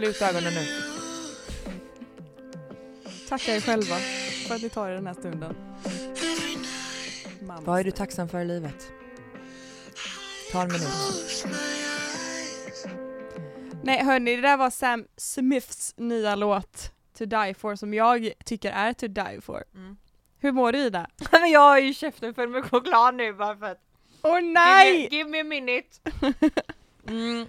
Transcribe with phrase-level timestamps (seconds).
[0.00, 0.66] Slut ögonen nu.
[3.28, 3.96] Tacka er själva
[4.48, 5.54] för att ni tar er den här stunden.
[7.40, 7.60] Mamma.
[7.60, 8.92] Vad är du tacksam för i livet?
[10.52, 11.46] Ta en minut.
[13.82, 18.72] Nej hörni, det där var Sam Smiths nya låt To Die For som jag tycker
[18.72, 19.64] är To Die For.
[19.74, 19.96] Mm.
[20.38, 21.06] Hur mår du Ida?
[21.32, 23.80] Men jag har ju käften full med choklad nu bara för att
[24.22, 25.08] Åh Give me, nej!
[25.10, 25.88] give me a minute.
[27.08, 27.46] Mm.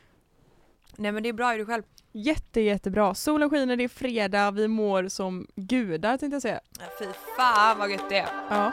[0.95, 1.84] Nej men det är bra, är du själv?
[2.11, 3.13] Jätte jättebra.
[3.15, 6.59] Solen skiner, det är fredag, vi mår som gudar tänkte jag säga.
[6.79, 7.05] Ja, Fy
[7.37, 8.29] fan vad gött det är.
[8.49, 8.71] Ja.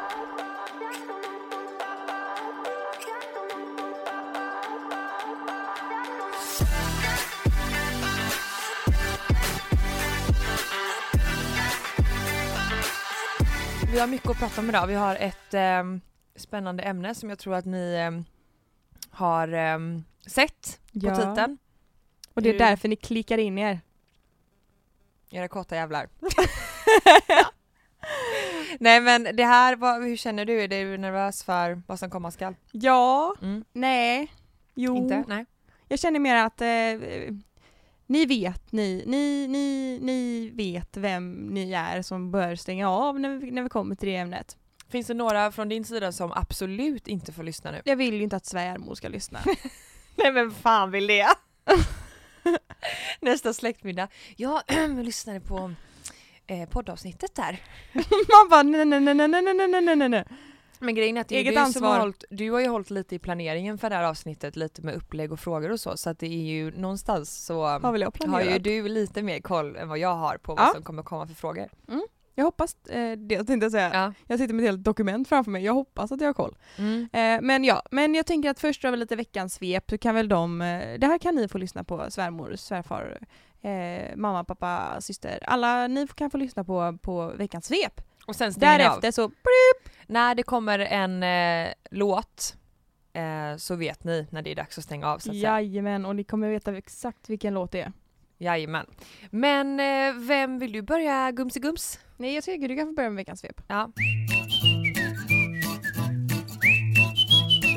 [13.92, 14.86] Vi har mycket att prata om idag.
[14.86, 16.00] Vi har ett ehm,
[16.36, 18.24] spännande ämne som jag tror att ni ehm,
[19.10, 21.16] har ehm, sett på Ja.
[21.16, 21.58] titeln.
[22.38, 23.80] Och det är Du- därför ni klickar in er.
[25.30, 26.08] Era kåta jävlar.
[28.80, 30.62] Nej men det här, vad, hur känner du?
[30.62, 32.54] Är du nervös för vad som komma skall?
[32.72, 33.64] Ja, Mm.
[33.72, 34.32] nej,
[34.74, 34.96] jo.
[34.96, 35.24] Inte?
[35.28, 35.46] Nej.
[35.88, 37.34] Jag känner mer att eh,
[38.06, 43.36] ni vet, ni, ni, ni, ni vet vem ni är som bör stänga av när
[43.36, 44.56] vi, när vi kommer till det ämnet.
[44.88, 47.82] Finns det några från din sida som absolut inte får lyssna nu?
[47.84, 49.38] Jag vill ju inte att svärmor ska lyssna.
[50.16, 51.26] Nej men fan vill det?
[53.20, 54.08] nästa släktmiddag.
[54.36, 54.62] Jag
[55.04, 55.72] lyssnade på
[56.46, 57.62] eh, poddavsnittet där.
[57.92, 60.24] Man bara nej, nej, nej, nej, nej, nej, nej, nej.
[60.78, 61.88] Men grejen är att det är du, ansvar.
[61.88, 64.94] Har hållit, du har ju hållit lite i planeringen för det här avsnittet, lite med
[64.94, 68.58] upplägg och frågor och så, så att det är ju någonstans så har, har ju
[68.58, 71.68] du lite mer koll än vad jag har på vad som kommer komma för frågor.
[71.88, 72.02] Mm.
[72.38, 73.90] Jag hoppas eh, det tänkte jag säga.
[73.94, 74.12] Ja.
[74.26, 76.56] Jag sitter med ett helt dokument framför mig, jag hoppas att jag har koll.
[76.76, 77.08] Mm.
[77.12, 80.14] Eh, men ja, men jag tänker att först drar vi lite veckans svep, så kan
[80.14, 83.18] väl de, eh, det här kan ni få lyssna på, svärmor, svärfar,
[83.62, 88.00] eh, mamma, pappa, syster, alla ni kan få lyssna på, på veckans svep.
[88.26, 88.78] Och sen ni av.
[88.78, 89.30] Därefter så,
[90.06, 92.56] När det kommer en eh, låt
[93.12, 96.16] eh, så vet ni när det är dags att stänga av så att jajamän, och
[96.16, 97.92] ni kommer veta exakt vilken låt det är.
[98.38, 98.86] Jajamän.
[99.30, 102.00] Men eh, vem vill du börja Gumsigums?
[102.16, 103.60] Nej jag tycker du kan få börja med veckans svep.
[103.68, 103.92] Ja.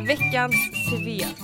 [0.07, 0.55] Veckans
[0.89, 1.37] svep.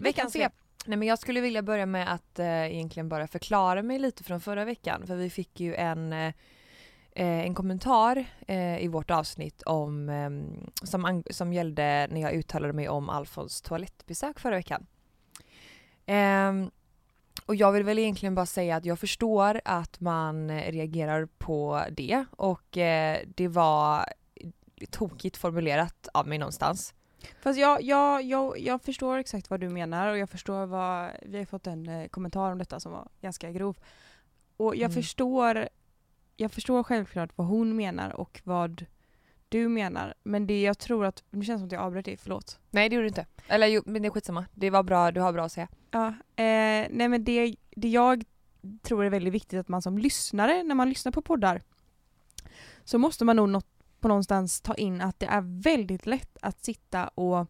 [0.00, 0.52] Veckans svep.
[0.86, 4.40] Nej men jag skulle vilja börja med att eh, egentligen bara förklara mig lite från
[4.40, 6.32] förra veckan för vi fick ju en eh,
[7.24, 10.30] en kommentar eh, i vårt avsnitt om, eh,
[10.86, 14.86] som, som gällde när jag uttalade mig om Alfons toalettbesök förra veckan.
[16.06, 16.70] Ehm,
[17.46, 21.82] och jag vill väl egentligen bara säga att jag förstår att man eh, reagerar på
[21.90, 24.04] det och eh, det var
[24.90, 26.94] tokigt formulerat av mig någonstans.
[27.42, 31.38] Fast jag, jag, jag, jag förstår exakt vad du menar och jag förstår vad, vi
[31.38, 33.76] har fått en eh, kommentar om detta som var ganska grov.
[34.56, 35.02] Och jag Mm.
[35.02, 35.68] förstår,
[36.40, 38.86] jag förstår självklart vad hon menar och vad
[39.48, 40.14] du menar.
[40.22, 42.58] Men det jag tror att, nu känns det som att jag avbröt dig, förlåt.
[42.70, 43.26] Nej det gjorde du inte.
[43.48, 44.44] Eller jo, men det är skitsamma.
[44.54, 45.68] Det var bra, du har bra att säga.
[45.90, 46.06] Ja,
[46.36, 48.24] eh, nej men det, det jag
[48.82, 51.62] tror är väldigt viktigt att man som lyssnare, när man lyssnar på poddar,
[52.84, 53.62] så måste man nog nå-
[54.00, 57.46] på någonstans ta in att det är väldigt lätt att sitta och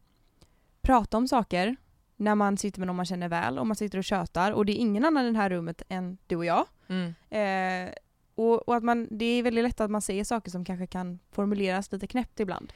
[0.82, 1.76] prata om saker
[2.16, 4.72] när man sitter med någon man känner väl och man sitter och tjötar och det
[4.72, 6.66] är ingen annan i det här rummet än du och jag.
[6.88, 7.14] Mm.
[7.30, 7.92] Eh,
[8.40, 11.18] och, och att man, det är väldigt lätt att man säger saker som kanske kan
[11.32, 12.72] formuleras lite knäppt ibland.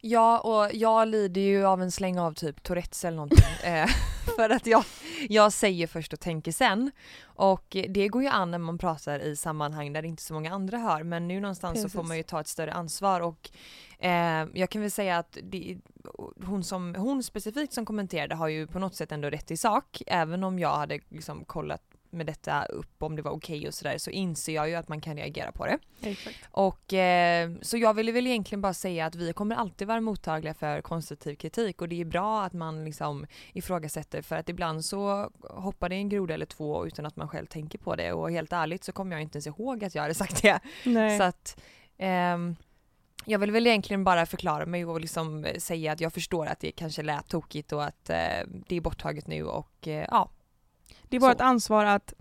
[0.00, 3.44] Ja, och jag lider ju av en släng av typ Tourettes eller någonting.
[3.64, 3.88] eh,
[4.36, 4.84] för att jag,
[5.28, 6.90] jag säger först och tänker sen.
[7.24, 10.78] Och det går ju an när man pratar i sammanhang där inte så många andra
[10.78, 11.02] hör.
[11.02, 12.08] Men nu någonstans så får Precis.
[12.08, 13.50] man ju ta ett större ansvar och
[13.98, 15.78] eh, jag kan väl säga att det,
[16.44, 20.02] hon, som, hon specifikt som kommenterade har ju på något sätt ändå rätt i sak.
[20.06, 23.98] Även om jag hade liksom kollat med detta upp om det var okej och sådär
[23.98, 25.78] så inser jag ju att man kan reagera på det.
[26.00, 26.36] Exakt.
[26.50, 30.54] Och eh, så jag ville väl egentligen bara säga att vi kommer alltid vara mottagliga
[30.54, 35.30] för konstruktiv kritik och det är bra att man liksom ifrågasätter för att ibland så
[35.40, 38.52] hoppar det en groda eller två utan att man själv tänker på det och helt
[38.52, 40.60] ärligt så kommer jag inte ens ihåg att jag hade sagt det.
[40.84, 41.18] Nej.
[41.18, 41.60] Så att
[41.98, 42.56] ehm,
[43.28, 46.60] jag vill väl egentligen bara förklara mig och liksom eh, säga att jag förstår att
[46.60, 50.30] det kanske lät tokigt och att eh, det är borttaget nu och eh, ja.
[51.08, 52.14] Det är vårt ansvar att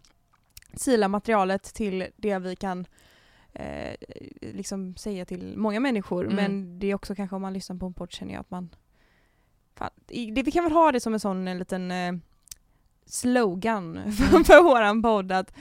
[0.73, 2.85] sila materialet till det vi kan
[3.53, 3.95] eh,
[4.41, 6.23] liksom säga till många människor.
[6.23, 6.35] Mm.
[6.35, 8.69] Men det är också kanske om man lyssnar på en podd känner jag att man...
[9.75, 12.13] Fan, det, vi kan väl ha det som en sån en liten eh,
[13.05, 15.53] slogan för, för våran podd att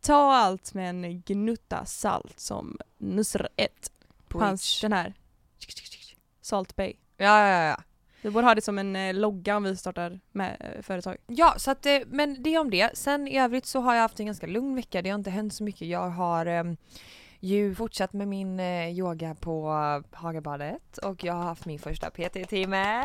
[0.00, 3.92] ta allt med en gnutta salt som Nusret.
[4.32, 5.14] Hans, den här
[6.40, 6.92] Salt Bay.
[7.16, 7.82] Ja, ja, ja.
[8.22, 11.16] Vi borde ha det som en eh, logga om vi startar med eh, företag.
[11.26, 12.98] Ja, så att, eh, men det om det.
[12.98, 15.02] Sen i övrigt så har jag haft en ganska lugn vecka.
[15.02, 15.88] Det har inte hänt så mycket.
[15.88, 16.64] Jag har eh,
[17.40, 19.70] ju fortsatt med min eh, yoga på
[20.12, 23.04] Hagabadet och jag har haft min första PT-timme.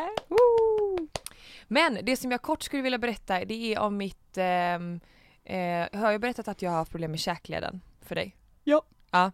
[1.68, 4.38] Men det som jag kort skulle vilja berätta det är om mitt...
[4.38, 5.00] ehm,
[5.44, 8.36] eh, har jag berättat att jag har haft problem med käkleden för dig?
[8.64, 8.82] Ja.
[9.12, 9.32] Ja.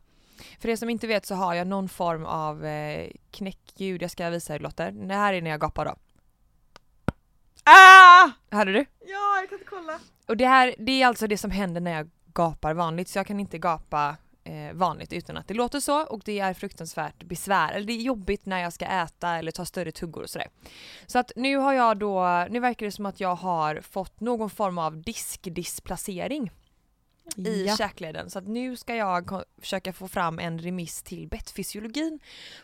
[0.59, 4.01] För er som inte vet så har jag någon form av eh, knäckljud.
[4.01, 4.91] Jag ska visa er Lotter.
[4.91, 5.95] Det här är när jag gapar då.
[7.63, 8.31] Ah!
[8.51, 8.85] Hörde du?
[8.99, 9.99] Ja, jag kan inte kolla.
[10.27, 13.27] Och det här, det är alltså det som händer när jag gapar vanligt så jag
[13.27, 17.71] kan inte gapa eh, vanligt utan att det låter så och det är fruktansvärt besvär,
[17.71, 20.47] eller det är jobbigt när jag ska äta eller ta större tuggor och sådär.
[21.07, 24.49] Så att nu har jag då, nu verkar det som att jag har fått någon
[24.49, 26.51] form av diskdisplacering
[27.37, 27.77] i Ja.
[27.77, 28.29] käkleden.
[28.29, 32.19] Så nu ska jag försöka få fram en remiss till bettfysiologin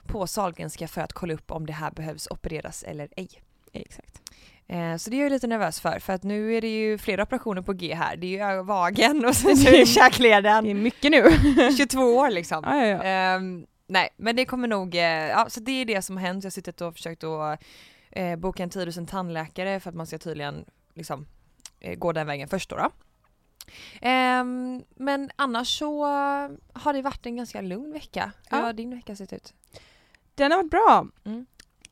[0.08, 3.30] på Sahlgrenska för att kolla upp om det här behövs opereras eller ej.
[3.74, 4.22] Exakt.
[4.68, 7.24] Eh, så det är jag lite nervös för, för att nu är det ju flera
[7.24, 8.16] operationer på G här.
[8.18, 10.66] Det är ju vagen och sen är det Det käkleden.
[10.66, 11.24] är mycket nu.
[11.78, 12.64] 22 år liksom.
[12.66, 13.04] ja, ja, ja.
[13.04, 16.44] Ehm, nej, men det kommer nog, eh, ja så det är det som har hänt.
[16.44, 17.60] Jag har suttit och försökt att
[18.12, 21.26] eh, boka en tid hos en tandläkare för att man ska tydligen liksom
[21.98, 22.76] gå den vägen först då.
[22.76, 22.92] då.
[24.02, 26.06] Ehm, men annars så
[26.74, 28.32] har det varit en ganska lugn vecka.
[28.50, 28.64] Hur Ja.
[28.64, 29.54] har din vecka sett ut?
[30.36, 31.08] Den har varit bra.
[31.26, 31.46] Mm.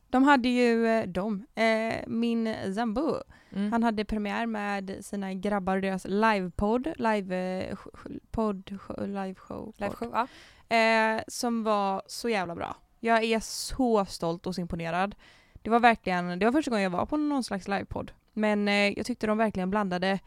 [0.09, 3.15] De hade ju, eh, de, eh, min Zambo,
[3.49, 3.71] Mm.
[3.71, 9.07] han hade premiär med sina grabbar och deras livepodd, live, eh, sh- sh- podd, sh-
[9.07, 9.97] live show, Live podd.
[9.99, 10.27] show?
[10.69, 10.75] Ja.
[10.77, 12.75] Eh, som var så jävla bra.
[12.99, 15.15] Jag är så stolt och så imponerad.
[15.61, 18.11] Det var verkligen, det var första gången jag var på någon slags livepodd.
[18.33, 20.19] Men eh, jag tyckte de verkligen blandade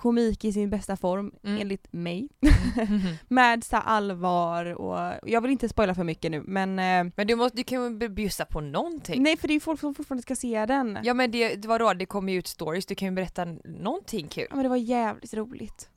[0.00, 1.60] komik i sin bästa form, Mm.
[1.62, 2.28] enligt mig.
[2.88, 3.00] Mhm.
[3.28, 7.34] med så allvar och, jag vill inte spoila för mycket nu men eh, Men du,
[7.36, 9.22] måste, du kan ju bjussa på någonting.
[9.22, 10.92] nej för det är ju folk som fortfarande ska se den.
[10.94, 11.00] Ja.
[11.04, 13.44] Ja men det, det var då det kommer ju ut stories, du kan ju berätta
[13.64, 14.46] någonting kul.
[14.50, 15.88] men det var jävligt roligt.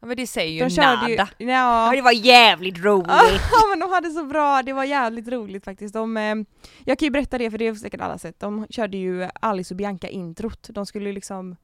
[0.00, 1.08] Ja men det säger ju De nada.
[1.08, 1.26] ju, ja.
[1.38, 3.06] Ja, det var jävligt roligt!
[3.52, 5.94] Ja men de hade så bra, det var jävligt roligt faktiskt.
[5.94, 6.34] De, eh,
[6.84, 8.40] jag kan ju berätta det för det har säkert alla sett.
[8.40, 10.68] De körde ju Alice och Bianca introt.
[10.70, 11.56] De skulle ju liksom,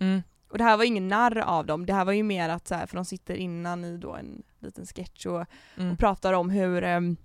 [0.00, 0.22] Mm.
[0.50, 2.74] Och det här var ingen narr av dem, det här var ju mer att så
[2.74, 5.44] här, för de sitter innan i då en liten sketch och,
[5.76, 5.92] Mm.
[5.92, 7.16] och pratar om hur ehm,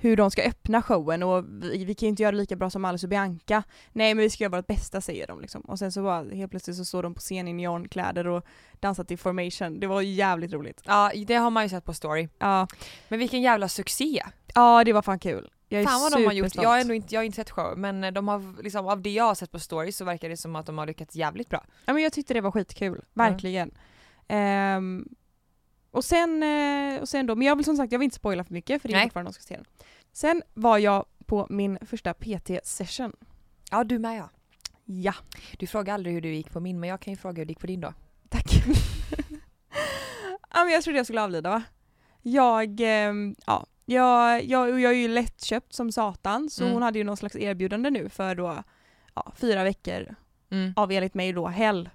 [0.00, 2.70] hur de ska öppna showen och vi, vi kan ju inte göra det lika bra
[2.70, 3.62] som Alice och Bianca.
[3.92, 5.60] Nej men vi ska göra vårt bästa säger de liksom.
[5.60, 8.44] Och sen så bara helt plötsligt så står de på scen i neonkläder och
[8.80, 9.80] dansar till formation.
[9.80, 10.82] Det var jävligt roligt.
[10.84, 12.28] Ja det har man ju sett på story.
[12.38, 12.66] Ja,
[13.08, 14.22] Men vilken jävla succé!
[14.54, 15.50] ja det var fan kul.
[15.68, 17.50] Jag är Fan vad de har gjort, jag har ändå inte, jag har inte sett
[17.50, 20.36] show men de har liksom, av det jag har sett på story så verkar det
[20.36, 21.64] som att de har lyckats jävligt bra.
[21.84, 23.70] Ja men jag tyckte det var skitkul, verkligen.
[24.28, 25.08] Ehm,
[25.90, 28.44] och, sen, eh, och sen då, men jag vill som sagt jag vill inte spoila
[28.44, 29.06] för mycket för det är Nej.
[29.06, 29.64] fortfarande de ska se den.
[30.12, 33.12] Sen var jag på min första PT-session.
[33.70, 34.30] Ja du med ja.
[34.84, 35.14] Ja,
[35.58, 37.50] Du frågar aldrig hur du gick på min men jag kan ju fråga hur det
[37.50, 37.94] gick på din då.
[38.28, 38.52] tack.
[40.54, 41.62] ja men jag trodde jag skulle avlida va?
[42.22, 46.74] Jag, ehm, ja, jag, jag, jag är ju lättköpt som satan så Mm.
[46.74, 48.62] hon hade ju någon slags erbjudande nu för då
[49.14, 50.14] ja, fyra veckor
[50.50, 50.72] Mm.
[50.76, 51.90] av enligt mig då hell.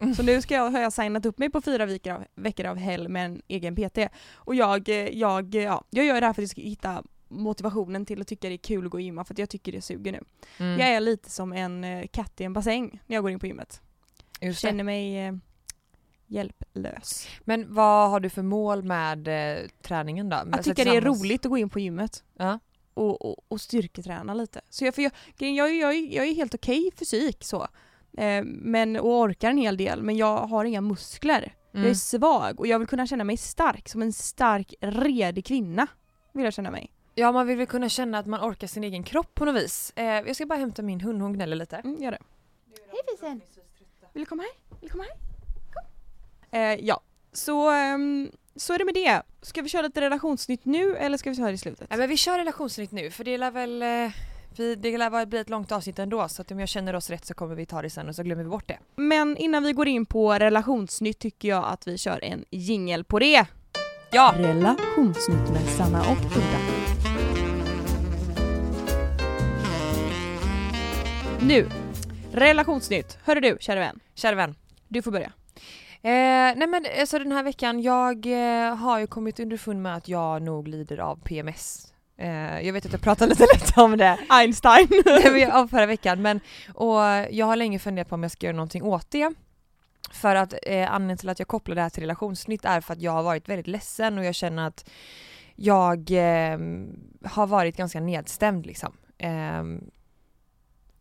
[0.00, 0.14] Mm.
[0.14, 2.76] Så nu ska jag, har jag signat upp mig på fyra veckor av, veckor av
[2.76, 3.98] hell med en egen PT.
[4.34, 8.20] Och jag, jag, ja, jag gör det här för att jag ska hitta motivationen till
[8.20, 10.12] att tycka det är kul att gå och gymma för att jag tycker det suger
[10.12, 10.20] nu.
[10.58, 10.78] Mm.
[10.80, 13.46] Jag är lite som en eh, katt i en bassäng när jag går in på
[13.46, 13.80] gymmet.
[14.40, 14.60] Just.
[14.60, 15.34] Känner mig eh,
[16.30, 17.26] hjälplös.
[17.44, 20.36] Men vad har du för mål med eh, träningen då?
[20.36, 22.58] Med- Jag alltså tycker det är roligt att gå in på gymmet Ja.
[22.94, 24.60] och, och, och styrketräna lite.
[24.68, 27.68] Så jag, för jag, jag, jag, jag är helt okej fysik så.
[28.18, 31.54] Eh, men, och orkar en hel del men jag har inga muskler.
[31.72, 31.94] Jag är Mm.
[31.94, 35.86] svag och jag vill kunna känna mig stark, som en stark, redig kvinna.
[36.32, 36.92] Vill jag känna mig.
[37.14, 39.92] Ja man vill väl kunna känna att man orkar sin egen kropp på något vis.
[39.96, 41.76] Eh, jag ska bara hämta min hund, hon gnäller lite.
[41.76, 42.18] Mm, gör det.
[42.90, 43.40] Hej fisen!
[44.12, 44.76] Vill du komma här?
[44.80, 45.29] Vill du komma här?
[46.52, 47.00] Eh, ja,
[47.32, 49.22] så, um, så är det med det.
[49.42, 51.86] Ska vi köra lite relationsnytt nu eller ska vi köra det i slutet?
[51.90, 53.82] Ja, men vi kör relationsnytt nu för det lär väl.
[53.82, 54.12] Eh,
[54.56, 57.26] vi, det lär bli ett långt avsnitt ändå så att om jag känner oss rätt
[57.26, 58.78] så kommer vi ta det sen och så glömmer vi bort det.
[58.96, 63.18] Men innan vi går in på relationsnytt tycker jag att vi kör en jingel på
[63.18, 63.46] det.
[64.12, 64.34] Ja!
[64.36, 66.58] Relationsnytt med Sanna och Udda.
[71.42, 71.68] Nu,
[72.32, 73.18] relationsnytt.
[73.24, 74.00] Hörru du, kära vän.
[74.14, 74.54] Kära vän.
[74.88, 75.32] Du får börja.
[76.02, 80.08] Eh, nej men alltså den här veckan, jag eh, har ju kommit underfund med att
[80.08, 81.92] jag nog lider av PMS.
[82.16, 84.88] Eh, jag vet att jag pratade lite lätt om det Einstein.
[85.52, 86.40] Av förra veckan men
[86.74, 89.34] och jag har länge funderat på om jag ska göra någonting åt det.
[90.12, 93.02] För att eh, anledningen till att jag kopplar det här till relationsnytt är för att
[93.02, 94.90] jag har varit väldigt ledsen och jag känner att
[95.56, 96.58] jag eh,
[97.24, 98.96] har varit ganska nedstämd liksom.
[99.18, 99.64] Eh,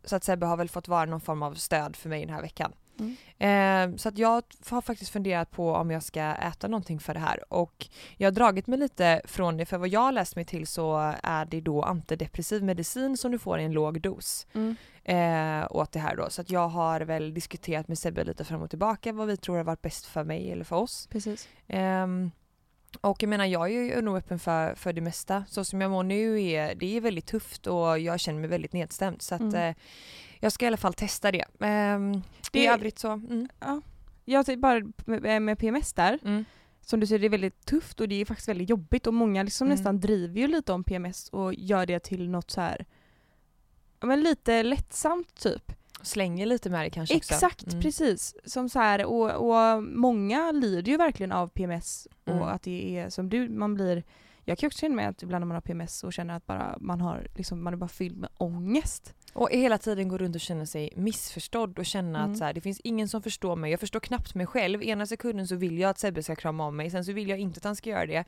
[0.04, 2.42] så att Sebbe har väl fått vara någon form av stöd för mig den här
[2.42, 2.74] veckan.
[3.00, 3.92] Mm.
[3.92, 7.20] Eh, så att jag har faktiskt funderat på om jag ska äta någonting för det
[7.20, 7.88] här och
[8.18, 11.14] jag har dragit mig lite från det för vad jag har läst mig till så
[11.24, 14.76] är det då antidepressiv medicin som du får i en låg dos Mm.
[15.04, 16.30] eh, åt det här då.
[16.30, 19.58] Så att jag har väl diskuterat med Sebbe lite fram och tillbaka vad vi tror
[19.58, 21.08] har varit bäst för mig eller för oss.
[21.12, 21.48] Precis.
[21.68, 22.32] Ehm,
[23.02, 25.44] och jag menar jag är ju nog öppen för, för det mesta.
[25.48, 28.74] Så som jag mår nu är det är väldigt tufft och jag känner mig väldigt
[28.74, 29.22] nedstämd.
[29.22, 29.74] Så att Mm.
[30.40, 31.46] Eh, jag ska i alla fall testa det.
[31.60, 33.48] Ehm, Det- I övrigt så, mm,
[34.26, 36.46] Jag tycker bara med, med PMS där, mm,
[36.82, 39.44] som du säger det är väldigt tufft och det är faktiskt väldigt jobbigt och många
[39.44, 39.76] liksom Mm.
[39.78, 42.86] nästan driver ju lite om PMS och gör det till något så här
[44.00, 45.72] ja, men lite lättsamt typ.
[46.02, 47.34] slänger lite med det kanske också.
[47.34, 47.82] Exakt, Mm.
[47.82, 48.36] precis.
[48.46, 52.42] Som så här, och, och många lider ju verkligen av PMS Mm.
[52.42, 54.04] och att det är som du, man blir
[54.46, 56.78] jag kan också känna mig att ibland när man har PMS och känner att bara
[56.80, 59.14] man har liksom, man är bara fylld med ångest.
[59.40, 62.32] Och hela tiden gå runt och känna sig missförstådd och känna Mm.
[62.32, 63.72] att så här, det finns ingen som förstår mig.
[63.72, 64.84] Jag förstår knappt mig själv.
[64.84, 67.40] Ena sekunden så vill jag att Sebbe ska krama om mig, sen så vill jag
[67.40, 68.24] inte att han ska göra det.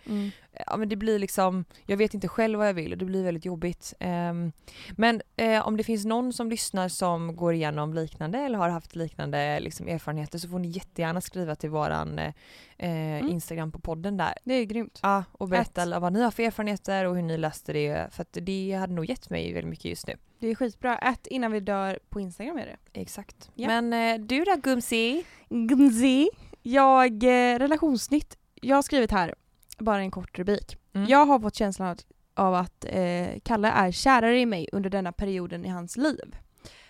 [0.68, 3.24] Ja men det blir liksom, jag vet inte själv vad jag vill och det blir
[3.24, 3.94] väldigt jobbigt.
[4.00, 4.52] Ehm,
[4.92, 8.96] men eh, om det finns någon som lyssnar som går igenom liknande eller har haft
[8.96, 12.34] liknande liksom, erfarenheter så får ni jättegärna skriva till våran eh,
[12.78, 13.30] Mm.
[13.30, 14.34] Instagram på podden där.
[14.44, 15.00] Det är grymt.
[15.04, 16.02] Ja, och berätta Ett.
[16.02, 18.08] vad ni har för erfarenheter och hur ni löste det.
[18.14, 20.14] För att det hade nog gett mig väldigt mycket just nu.
[20.42, 20.98] Det är skitbra.
[20.98, 23.00] Ät innan vi dör på Instagram är det.
[23.02, 23.52] Exakt.
[23.56, 23.68] Ja.
[23.68, 25.26] Men eh, du då Gumsi?
[25.50, 26.30] Gumzi.
[26.62, 28.38] Jag, eh, relationsnytt.
[28.56, 29.36] Jag har skrivit här,
[29.80, 30.78] bara en kort rubrik.
[30.94, 31.08] Mm.
[31.08, 31.98] Jag har fått känslan av,
[32.34, 36.36] av att eh, Kalle är kärare i mig under denna perioden i hans liv.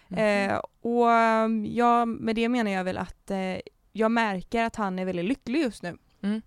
[0.08, 0.20] Mhm.
[0.20, 1.08] Eh, och
[1.66, 3.58] jag, med det menar jag väl att eh,
[3.92, 5.98] jag märker att han är väldigt lycklig just nu.
[6.24, 6.42] Mm.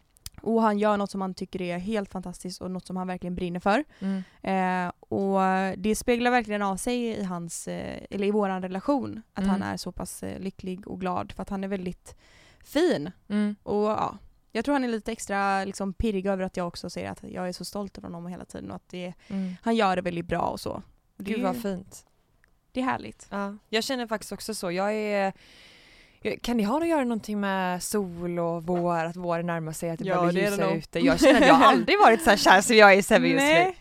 [0.44, 3.34] Och han gör något som han tycker är helt fantastiskt och något som han verkligen
[3.34, 3.84] brinner för.
[3.98, 4.22] Mm.
[4.42, 5.40] Eh, och
[5.78, 9.22] det speglar verkligen av sig i hans, eh, eller i våran relation.
[9.32, 9.50] Att Mm.
[9.50, 12.16] han är så pass eh, lycklig och glad för att han är väldigt
[12.64, 13.10] fin.
[13.28, 13.56] Mm.
[13.62, 14.18] Och ja,
[14.52, 17.48] jag tror han är lite extra liksom, pirrig över att jag också säger att jag
[17.48, 19.54] är så stolt över honom hela tiden och att det, Mm.
[19.62, 20.82] han gör det väldigt bra och så.
[21.16, 22.06] Det, Gud vad fint.
[22.72, 23.26] det är härligt.
[23.30, 23.56] Ja.
[23.68, 24.70] Jag känner faktiskt också så.
[24.72, 25.32] Jag är
[26.42, 29.98] kan det ha att göra någonting med sol och vår, att våren närmar sig, att
[29.98, 30.98] det Ja, börjar bli är det ljusare ute?
[30.98, 33.28] Jag känner att jag har aldrig varit så här kär som jag är i Sebbe
[33.28, 33.72] just nu.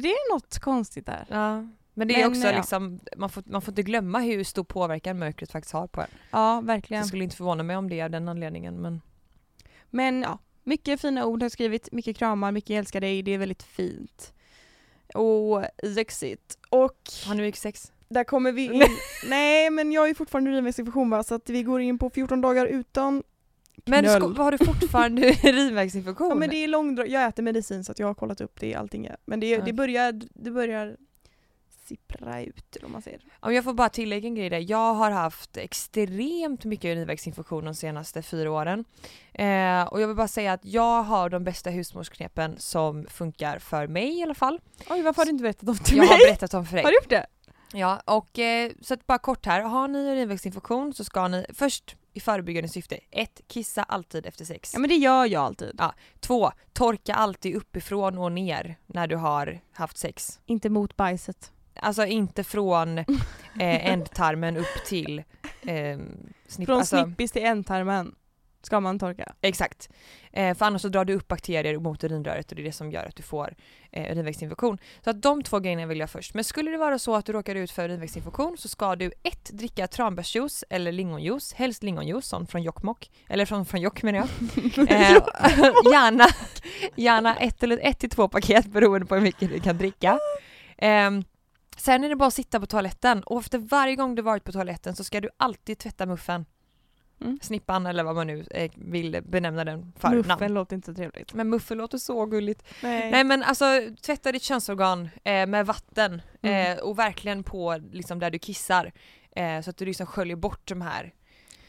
[0.00, 1.26] Det är något konstigt där.
[1.28, 1.68] Ja.
[1.94, 2.56] Men det är Men, också ja.
[2.56, 6.06] liksom, man får, man får inte glömma hur stor påverkan mörkret faktiskt har på en.
[6.30, 7.04] Ja, Jag verkligen.
[7.04, 9.00] skulle inte förvåna mig om det är av den anledningen men
[9.90, 13.62] Men ja, mycket fina ord har skrivit, mycket kramar, mycket älskar dig, det är väldigt
[13.62, 14.32] fint.
[15.14, 15.64] Och
[15.94, 16.58] sexigt.
[16.68, 17.91] Och har ni sex?
[18.12, 18.82] Där kommer vi in.
[19.28, 22.40] Nej men jag är fortfarande i urinvägsinfektion va, så att vi går in på 14
[22.40, 23.22] dagar utan
[23.84, 24.20] Men Knull.
[24.34, 26.28] sko- har du fortfarande urinvägsinfektion?
[26.28, 28.74] Ja men det är långdrag, jag äter medicin så att jag har kollat upp det
[28.74, 29.06] allting.
[29.06, 30.96] är- Men det, det, börjar, det börjar
[31.88, 33.20] sippra ut vad man säger.
[33.40, 34.70] Om jag får bara tillägga en grej där.
[34.70, 38.84] Jag har haft extremt mycket urinvägsinfektion de senaste fyra åren.
[39.34, 43.86] Eh, och jag vill bara säga att jag har de bästa husmorsknepen som funkar för
[43.86, 44.60] mig i alla fall.
[44.90, 46.12] Oj varför har du inte berättat om till Jag mig?
[46.12, 46.84] har berättat dem för dig.
[46.84, 47.26] Har du gjort det?
[47.72, 49.60] Ja, och eh, så att bara kort här.
[49.60, 52.98] Har ni urinvägsinfektion så ska ni först i förebyggande syfte.
[53.10, 54.70] ett, Kissa alltid efter sex.
[54.74, 55.74] Ja men det gör jag alltid.
[55.78, 55.94] Ja.
[56.20, 60.40] Två, Torka alltid uppifrån och ner när du har haft sex.
[60.46, 61.52] Inte mot bajset.
[61.74, 63.06] Alltså inte från eh,
[63.58, 65.18] ändtarmen upp till
[65.62, 65.98] eh,
[66.46, 66.68] snipp.
[66.68, 68.14] Från alltså, snippis till ändtarmen
[68.66, 69.32] ska man torka.
[69.40, 69.88] Exakt.
[70.32, 72.90] Eh, för annars så drar du upp bakterier mot urinröret och det är det som
[72.90, 73.54] gör att du får
[73.92, 74.78] eh, urinvägsinfektion.
[75.04, 76.34] Så att de två grejerna vill jag först.
[76.34, 79.50] Men skulle det vara så att du råkar ut för urinvägsinfektion så ska du ett
[79.52, 83.10] dricka tranbärsjuice eller lingonjuice, helst lingonjuice, sån från Jokkmokk.
[83.28, 84.28] Eller från, från Jokk menar jag.
[84.92, 85.10] Eh,
[85.92, 86.26] gärna,
[86.96, 90.18] gärna ett eller ett till två paket beroende på hur mycket du kan dricka.
[90.78, 91.24] Ehm,
[91.76, 94.52] sen är det bara att sitta på toaletten och efter varje gång du varit på
[94.52, 96.44] toaletten så ska du alltid tvätta muffen.
[97.22, 97.38] Mm.
[97.42, 100.54] Snippan eller vad man nu eh, vill benämna den för Muffen namn.
[100.54, 101.34] låter inte så trevligt.
[101.34, 102.64] Men muffen låter så gulligt.
[102.82, 103.10] Nej.
[103.10, 103.64] Nej men alltså
[104.02, 106.78] tvätta ditt könsorgan eh, med vatten Mm.
[106.78, 108.92] eh, och verkligen på liksom där du kissar.
[109.36, 111.14] Eh, så att du liksom sköljer bort de här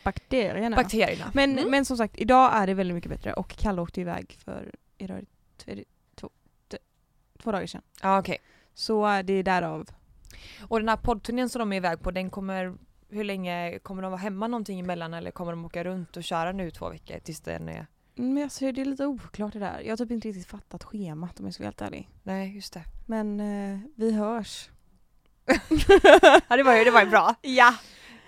[0.03, 0.75] Bakterierna.
[0.75, 1.31] bakterierna.
[1.33, 1.72] men, Mm.
[1.72, 5.17] men som sagt, idag är det väldigt mycket bättre och Kalle åkte iväg för idag
[5.17, 5.25] är
[6.15, 6.29] två,
[6.72, 6.79] är
[7.43, 7.81] två, dagar sedan.
[8.01, 8.38] Ja okej.
[8.74, 9.89] Så är det därav.
[10.67, 12.74] Och den här poddturnén som de är iväg på, den kommer,
[13.13, 16.51] hur länge, kommer de vara hemma någonting emellan eller kommer de åka runt och köra
[16.51, 19.82] nu två veckor tills den är, Men jag ser det är lite oklart det där.
[19.84, 22.10] Jag har typ inte riktigt fattat schemat om jag ska vara helt ärlig.
[22.24, 22.84] nej just det.
[23.05, 24.70] Men eh, vi hörs.
[26.50, 27.36] Ja det var ju, det var ju bra.
[27.41, 27.74] Ja.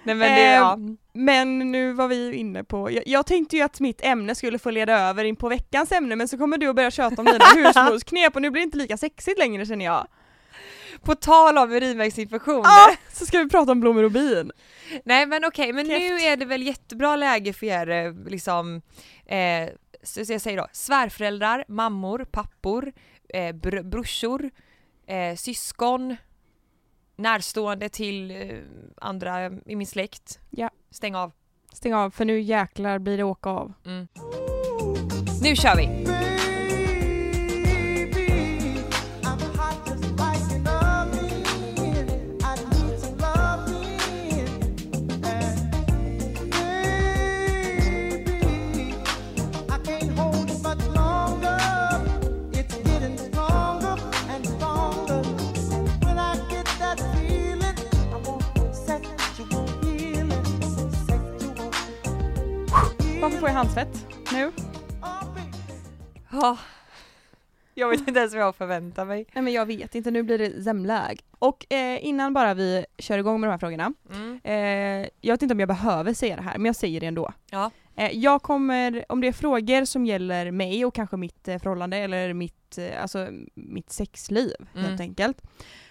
[0.03, 0.73] Nej men det, ja.
[0.73, 4.35] Ehm, Men nu var vi ju inne på, jag, jag tänkte ju att mitt ämne
[4.35, 7.21] skulle få leda över in på veckans ämne men så kommer du att börja köta
[7.21, 10.07] om dina husmorsknep och nu blir det inte lika sexigt längre känner jag.
[11.01, 12.61] På tal om urinvägsinfektioner.
[12.63, 14.51] Ja, så ska vi prata om blommor och bin.
[15.05, 16.25] Nej men okej, men nu Kräft.
[16.25, 18.81] är det väl jättebra läge för er eh, liksom,
[19.25, 19.69] eh,
[20.03, 22.93] så så jag säger då, svärföräldrar, mammor, pappor,
[23.29, 24.49] eh, br- brorsor,
[25.07, 26.15] eh, syskon,
[27.17, 28.57] närstående till eh,
[29.01, 30.39] andra i min släkt.
[30.49, 30.69] Ja.
[30.91, 31.31] Stäng av.
[31.73, 33.73] Stäng av för nu jäklar blir det åka av.
[33.85, 34.07] Mm.
[35.41, 36.05] Nu kör vi!
[63.45, 64.51] Får jag handsvett nu?
[66.31, 66.57] Ja.
[67.73, 69.25] Jag vet inte ens vad jag förväntar mig.
[69.33, 71.19] Nej men jag vet inte, nu blir det zemläg.
[71.39, 73.93] Och eh, innan bara vi kör igång med de här frågorna.
[74.11, 74.39] Mm.
[74.43, 77.33] Eh, jag vet inte om jag behöver säga det här, men jag säger det ändå.
[77.51, 77.71] Ja.
[77.95, 81.97] Eh, jag kommer, om det är frågor som gäller mig och kanske mitt eh, förhållande
[81.97, 84.85] eller mitt, eh, alltså, mitt sexliv Mm.
[84.85, 85.41] helt enkelt.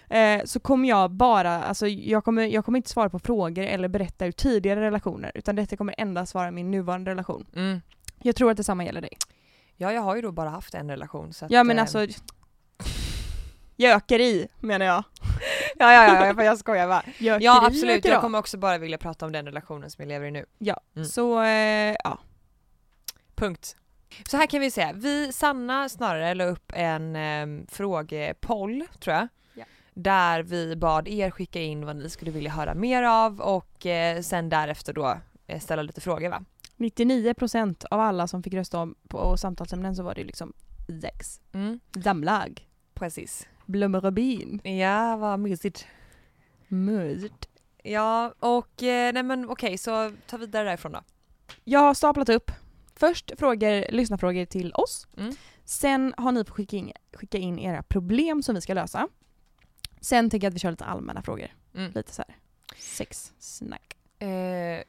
[0.09, 3.87] Eh, så kommer jag bara, alltså jag kommer, jag kommer inte svara på frågor eller
[3.87, 7.45] berätta ur tidigare relationer utan detta kommer endast vara min nuvarande relation.
[7.55, 7.81] Mm.
[8.21, 9.17] Jag tror att detsamma gäller dig.
[9.77, 12.07] Ja, jag har ju då bara haft en relation så att, Ja men eh, alltså
[13.77, 15.03] Göker i menar jag.
[15.77, 17.03] Ja, ja, ja, jag, jag skojar bara.
[17.17, 20.27] Göker Ja absolut, jag kommer också bara vilja prata om den relationen som jag lever
[20.27, 20.45] i nu.
[20.57, 21.05] Ja, Mm.
[21.07, 22.19] så eh, ja.
[23.35, 23.75] Punkt.
[24.29, 29.27] Så här kan vi säga, vi, Sanna snarare la upp en eh, frågepoll tror jag.
[29.97, 34.21] Där vi bad er skicka in vad ni skulle vilja höra mer av och eh,
[34.21, 36.43] sen därefter då eh, ställa lite frågor va?
[36.77, 40.53] 99% av alla som fick rösta om på samtalsämnen så var det liksom
[41.01, 41.41] sex.
[41.53, 42.67] Mm, Damlag.
[42.93, 43.47] precis.
[44.13, 44.61] Bin.
[44.63, 45.87] Ja, vad mysigt.
[46.67, 47.49] Mysigt.
[47.83, 51.01] Ja, och eh, nej men okej, så ta vidare därifrån då.
[51.63, 52.51] Jag har staplat upp
[52.95, 55.07] först frågor, lyssnarfrågor till oss.
[55.17, 55.35] Mm.
[55.65, 59.07] Sen har ni fått skicka in, skicka in era problem som vi ska lösa.
[60.05, 61.47] Sen tänker jag att vi kör lite allmänna frågor.
[61.75, 61.91] Mm.
[61.95, 62.37] Lite så här.
[62.77, 63.95] Sexsnack.
[64.19, 64.27] Eh,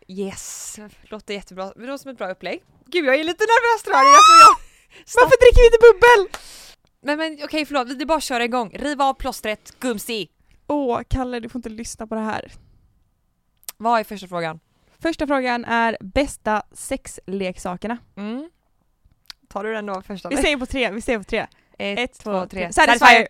[0.08, 1.72] yes, låter jättebra.
[1.76, 2.62] Det låter som ett bra upplägg.
[2.86, 4.56] Gud jag är lite nervös tror jag, jag
[5.14, 6.40] Varför dricker vi inte bubbel?
[7.00, 8.70] Men, men okej förlåt, det är bara köra igång.
[8.74, 10.28] Riv av plåstret, Gumsi!
[10.66, 12.52] Åh, Kalle du får inte lyssna på det här.
[13.76, 14.60] Vad är första frågan?
[14.98, 17.98] Första frågan är bästa sexleksakerna.
[18.16, 18.50] Mm.
[19.48, 20.28] Tar du den då första?
[20.28, 21.46] Vi säger på tre, vi säger på tre.
[21.78, 22.72] Ett, Ett, två, tre.
[22.72, 23.28] Satisfyer!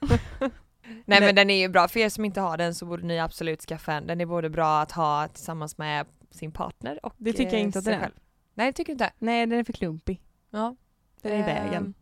[1.04, 3.20] Nej men den är ju bra, för er som inte har den så borde ni
[3.20, 4.06] absolut skaffa en.
[4.06, 7.60] Den är både bra att ha tillsammans med sin partner och Det tycker jag eh,
[7.60, 8.00] inte att den är.
[8.00, 8.14] själv.
[8.54, 9.12] Nej det tycker du inte?
[9.18, 10.20] Nej den är för klumpig.
[10.50, 10.76] Ja.
[11.22, 11.74] Den är i vägen.
[11.84, 11.94] Ehm,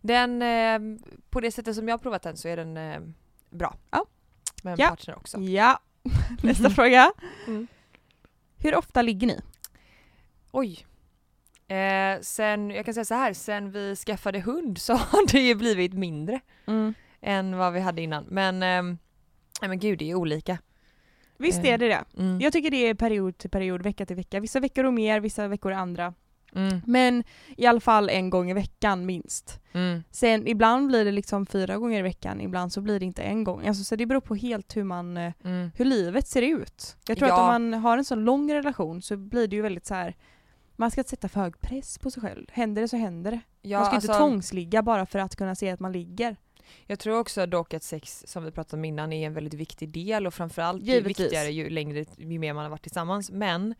[0.00, 3.00] Den, eh, på det sättet som jag har provat den så är den eh,
[3.50, 3.76] bra.
[3.90, 4.06] Ja.
[4.62, 4.88] Med en Ja.
[4.88, 5.38] partner också.
[5.40, 5.80] Ja.
[6.42, 7.12] Nästa fråga.
[7.46, 7.66] Mm.
[8.58, 9.40] Hur ofta ligger ni?
[10.50, 10.86] Oj.
[11.76, 15.54] Eh, sen, jag kan säga så här, sen vi skaffade hund så har det ju
[15.54, 16.40] blivit mindre
[17.22, 18.24] än vad vi hade innan.
[18.28, 18.58] Men,
[19.60, 20.58] nej men gud det är olika.
[21.38, 22.04] Visst Eh, är det det.
[22.18, 22.40] Mm.
[22.40, 24.40] Jag tycker det är period till period, vecka till vecka.
[24.40, 26.14] Vissa veckor är mer, vissa veckor är andra.
[26.54, 26.80] Mm.
[26.86, 27.24] Men
[27.56, 29.60] i alla fall en gång i veckan minst.
[29.72, 30.02] Mm.
[30.10, 33.44] Sen ibland blir det liksom fyra gånger i veckan, ibland så blir det inte en
[33.44, 33.66] gång.
[33.66, 35.70] Alltså, så det beror på helt hur man eh, Mm.
[35.76, 36.96] hur livet ser ut.
[37.08, 37.40] Jag tror att Ja.
[37.40, 40.16] om man har en så lång relation så blir det ju väldigt så här.
[40.76, 42.46] man ska inte sätta för hög press på sig själv.
[42.52, 43.40] Händer det så händer det.
[43.62, 46.36] Ja, man ska inte alltså, tvångsligga bara för att kunna se att man ligger.
[46.86, 49.88] Jag tror också dock att sex, som vi pratade om innan, är en väldigt viktig
[49.88, 51.20] del och framförallt ju Givetvis.
[51.20, 53.30] viktigare ju längre, ju mer man har varit tillsammans.
[53.30, 53.74] Men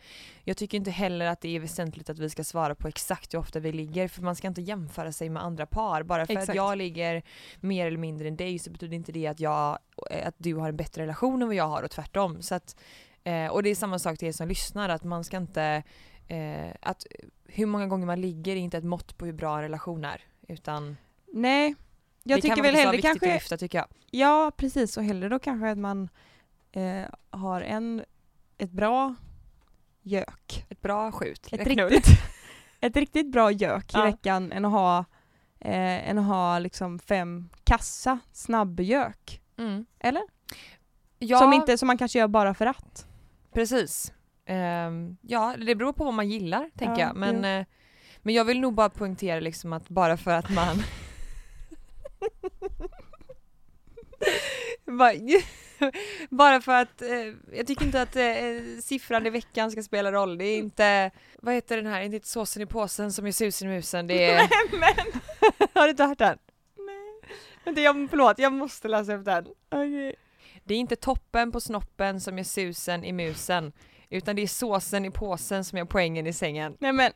[0.44, 3.38] jag tycker inte heller att det är väsentligt att vi ska svara på exakt hur
[3.38, 6.02] ofta vi ligger för man ska inte jämföra sig med andra par.
[6.02, 6.48] Bara för Exakt.
[6.50, 7.22] att jag ligger
[7.60, 9.78] mer eller mindre än dig så betyder inte det att, jag,
[10.24, 12.42] att du har en bättre relation än vad jag har och tvärtom.
[12.42, 12.76] Så att,
[13.24, 15.82] eh, och det är samma sak till er som lyssnar, att man ska inte
[16.28, 17.06] eh, att
[17.44, 20.24] hur många gånger man ligger är inte ett mått på hur bra en relation är.
[20.48, 20.96] Utan
[21.32, 21.74] Nej.
[22.30, 23.86] Jag det tycker kan väl hellre viktigt att kanske, lyfta tycker jag.
[24.10, 26.08] ja precis och hellre då kanske att man
[26.72, 28.04] eh, har en,
[28.58, 29.14] ett bra
[30.02, 30.66] gök.
[30.68, 31.48] Ett bra skjut.
[31.52, 32.06] Ett riktigt,
[32.80, 34.08] ett riktigt bra gök Ja.
[34.08, 34.98] i veckan än att ha,
[35.60, 39.40] eh, än att ha liksom fem kassa snabbgök.
[39.58, 39.86] Mm.
[39.98, 40.22] Eller?
[41.18, 43.06] Ja, Som, inte, som man kanske gör bara för att.
[43.52, 44.12] precis.
[44.46, 47.16] Ehm, ja, det beror på vad man gillar tänker Ja, jag.
[47.16, 47.44] Men, jo.
[47.44, 47.64] eh,
[48.18, 50.82] men jag vill nog bara poängtera liksom att bara för att man
[56.30, 60.38] bara, för att, eh, jag tycker inte att eh, siffran i veckan ska spela roll.
[60.38, 63.32] Det är inte, vad heter den här, det är inte såsen i påsen som är
[63.32, 64.06] susen i musen.
[64.06, 64.48] Det är...
[64.80, 64.94] men,
[65.74, 66.38] Har du inte hört den?
[66.76, 67.30] nej.
[67.64, 69.46] Vänta, jag, förlåt, jag måste läsa upp den.
[69.68, 70.16] Okej.
[70.64, 73.72] Det är inte toppen på snoppen som är susen i musen,
[74.10, 76.76] utan det är såsen i påsen som är poängen i sängen.
[76.80, 77.12] Nej men,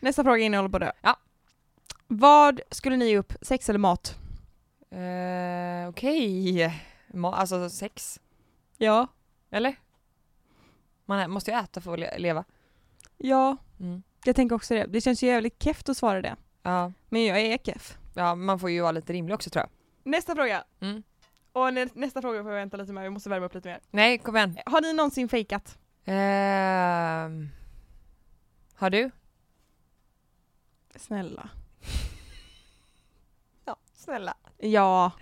[0.00, 0.92] nästa fråga innan jag håller på det.
[1.02, 1.16] Ja.
[2.06, 4.18] Vad skulle ni ge upp, sex eller mat?
[4.90, 8.20] Eh, Okej, Ma- alltså sex,
[8.78, 9.06] Ja.
[9.50, 9.76] eller?
[11.04, 12.44] Man måste ju äta för att le- leva.
[13.18, 14.02] Ja, Mm.
[14.24, 14.84] jag tänker också det.
[14.86, 16.36] Det känns ju jävligt keft att svara det.
[16.62, 16.92] Ja.
[17.08, 17.98] Men jag är keff.
[18.14, 19.70] ja, man får ju vara lite rimlig också tror jag.
[20.12, 20.64] Nästa fråga.
[20.80, 21.02] Mm.
[21.52, 23.80] Och nä nästa fråga får jag vänta lite med, vi måste värma upp lite mer.
[23.90, 24.58] Nej, kom igen.
[24.66, 25.78] Har ni någonsin fejkat?
[26.04, 27.48] Ehm,
[28.74, 29.10] har du?
[30.96, 31.48] Snälla.
[34.06, 34.34] Ja, snälla.
[34.58, 35.12] Ja,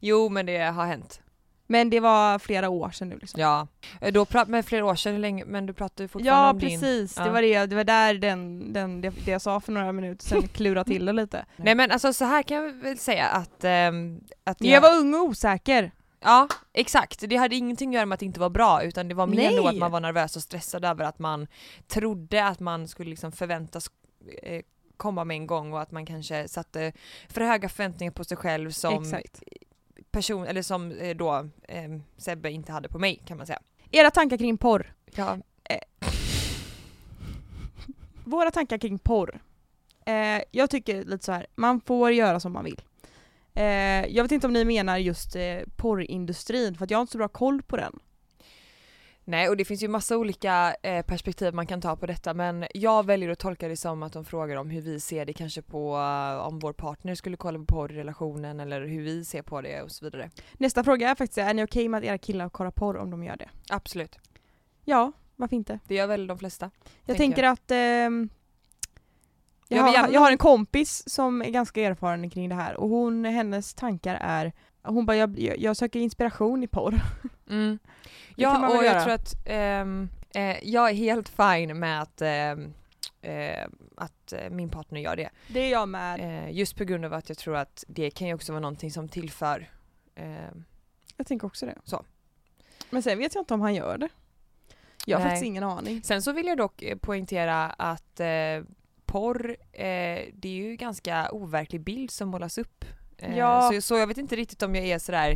[0.00, 1.20] Jo, men det har hänt.
[1.66, 3.40] men det var flera år sedan nu liksom.
[3.40, 3.66] Ja.
[4.00, 6.50] Eh, Då prat med flera år sedan, hur länge, men du pratar ju fortfarande Ja
[6.50, 6.80] om din...
[6.80, 7.24] precis, Ja.
[7.24, 10.24] det var det, det var där den, den, det, det jag sa för några minuter
[10.26, 11.46] sedan klurade till det lite.
[11.56, 13.64] Nej men alltså så här kan jag väl säga att...
[13.64, 15.90] ehm, att Jag var ung och osäker.
[16.20, 17.24] Ja, exakt.
[17.28, 19.36] Det hade ingenting att göra med att det inte var bra utan det var mer
[19.36, 19.56] Nej.
[19.56, 21.46] då att man var nervös och stressad över att man
[21.88, 23.90] trodde att man skulle liksom förväntas
[24.42, 24.62] eh,
[24.96, 26.92] komma med en gång och att man kanske satte
[27.28, 29.42] för höga förväntningar på sig själv som Exakt.
[30.10, 33.60] person, eller som eh, då eh, Sebbe inte hade på mig kan man säga.
[33.90, 34.94] Era tankar kring porr?
[35.14, 35.38] Ja,
[38.24, 39.40] Våra tankar kring porr.
[40.06, 41.46] Eh, jag tycker lite så här.
[41.54, 42.80] man får göra som man vill.
[43.54, 43.64] Eh,
[44.06, 47.18] jag vet inte om ni menar just eh, porrindustrin, för att jag har inte så
[47.18, 47.98] bra koll på den.
[49.24, 52.66] Nej och det finns ju massa olika eh, perspektiv man kan ta på detta men
[52.74, 55.62] jag väljer att tolka det som att de frågar om hur vi ser det kanske
[55.62, 59.42] på eh, om vår partner skulle kolla på porr i relationen eller hur vi ser
[59.42, 60.30] på det och så vidare.
[60.52, 63.24] Nästa fråga är faktiskt, är ni okej med att era killar kollar porr om de
[63.24, 63.48] gör det?
[63.70, 64.18] Absolut,
[64.84, 65.78] Ja, varför inte?
[65.88, 66.70] det gör väl de flesta.
[67.04, 68.28] Jag Tänker tänker att ehm,
[69.68, 72.88] jag, Jag har, jag har en kompis som är ganska erfaren kring det här och
[72.88, 74.52] hon, hennes tankar är
[74.84, 77.00] hon bara, jag, jag, jag söker inspiration i porr.
[77.50, 77.78] Mm.
[78.36, 79.00] Ja, och jag göra.
[79.04, 82.74] tror att ehm, eh, jag är helt fine med att, ehm,
[83.22, 83.66] eh,
[83.96, 85.30] att eh, min partner gör det.
[85.48, 86.20] Det är jag med.
[86.20, 88.90] Eh, just på grund av att jag tror att det kan ju också vara någonting
[88.90, 89.70] som tillför.
[90.14, 90.64] ehm,
[91.16, 91.78] Jag tänker också det.
[91.84, 92.04] Så.
[92.90, 94.08] Men sen vet jag inte om han gör det.
[95.06, 95.30] Jag har Nej.
[95.30, 96.02] faktiskt ingen aning.
[96.02, 98.26] Sen så vill jag dock eh, poängtera att eh,
[99.04, 99.56] porr,
[100.32, 102.84] det är ju ganska overklig bild som målas upp.
[103.18, 103.70] Eh, Ja.
[103.74, 105.30] så, så jag vet inte riktigt om jag är sådär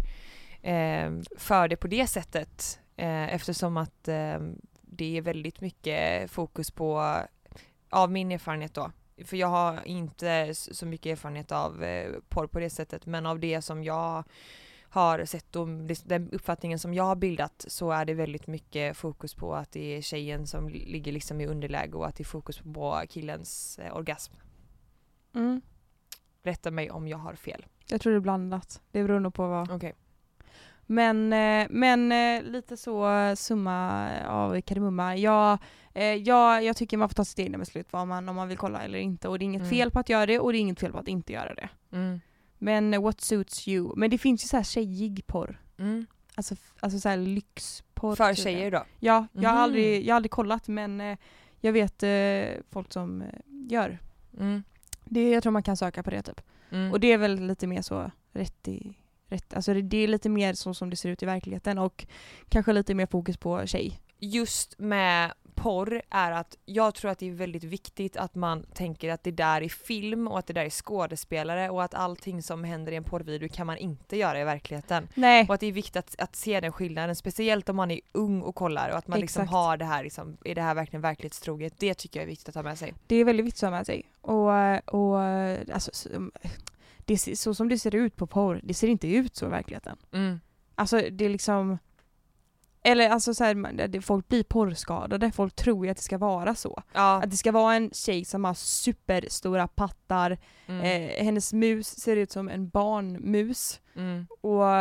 [0.63, 4.39] eh, för det på det sättet eh, eftersom att eh,
[4.83, 7.17] det är väldigt mycket fokus på,
[7.91, 8.91] av min erfarenhet då,
[9.25, 13.41] för jag har inte så mycket erfarenhet av eh, porr på det sättet men av
[13.41, 14.25] det som jag
[14.91, 15.69] har sett och
[16.05, 19.97] den uppfattningen som jag har bildat så är det väldigt mycket fokus på att det
[19.97, 23.79] är tjejen som li- ligger liksom i underläge och att det är fokus på killens
[23.79, 24.35] eh, orgasm.
[25.35, 25.61] Mm.
[26.43, 27.67] Rätta mig om jag har fel.
[27.89, 28.81] Jag tror det är blandat.
[28.93, 29.71] Det beror nog på vad.
[29.71, 29.95] Okej.
[30.87, 35.17] Men, eh, men eh, lite så eh, summa av kardemumma.
[35.17, 35.59] Jag,
[36.25, 38.83] jag, jag tycker man får ta sitt egna beslut vad man, om man vill kolla
[38.83, 39.29] eller inte.
[39.29, 39.71] Och det är inget Mm.
[39.71, 41.69] fel på att göra det och det är inget fel på att inte göra det.
[41.93, 42.21] Mm.
[42.59, 43.93] Men what suits you?
[43.97, 45.61] Men det finns ju så här tjejig porr.
[45.79, 46.07] Mm.
[46.35, 48.15] Alltså, alltså så här lyxporr.
[48.17, 48.45] För typ.
[48.45, 48.85] tjejer då?
[49.01, 49.63] Ja, jag har, Mhm.
[49.63, 51.17] aldrig, jag har aldrig kollat men
[51.61, 52.05] jag vet
[52.71, 53.23] folk som
[53.71, 53.99] gör.
[55.11, 56.41] Det, jag tror man kan söka på det typ.
[56.71, 56.93] Mm.
[56.93, 58.95] Och det är väl lite mer så rätt i
[59.29, 62.07] rätt, alltså det, det är lite mer så som det ser ut i verkligheten och
[62.49, 64.01] kanske lite mer fokus på tjej.
[64.19, 69.11] Just med porr är att jag tror att det är väldigt viktigt att man tänker
[69.13, 72.65] att det där är film och att det där är skådespelare och att allting som
[72.65, 75.09] händer i en porrvideo kan man inte göra i verkligheten.
[75.15, 78.01] Nej, Och att det är viktigt att, att se den skillnaden, speciellt om man är
[78.13, 79.53] ung och kollar och att man liksom Exakt.
[79.53, 81.75] har det här, liksom, är det här verkligen verklighetstroget?
[81.79, 82.95] Det tycker jag är viktigt att ha med sig.
[83.07, 84.03] det är väldigt viktigt att ha med sig.
[84.21, 85.21] Och, och
[85.75, 86.09] alltså, så,
[86.99, 89.49] det, ser- så som det ser ut på porr, det ser inte ut så i
[89.49, 89.97] verkligheten.
[90.13, 90.41] Mm.
[90.75, 91.79] Alltså det är liksom
[92.83, 96.83] eller alltså så här, folk blir porrskadade, folk tror ju att det ska vara så.
[96.93, 97.23] Ja.
[97.23, 100.81] Att det ska vara en tjej som har superstora pattar, Mm.
[100.85, 104.27] eh, hennes mus ser ut som en barnmus Mm.
[104.41, 104.81] och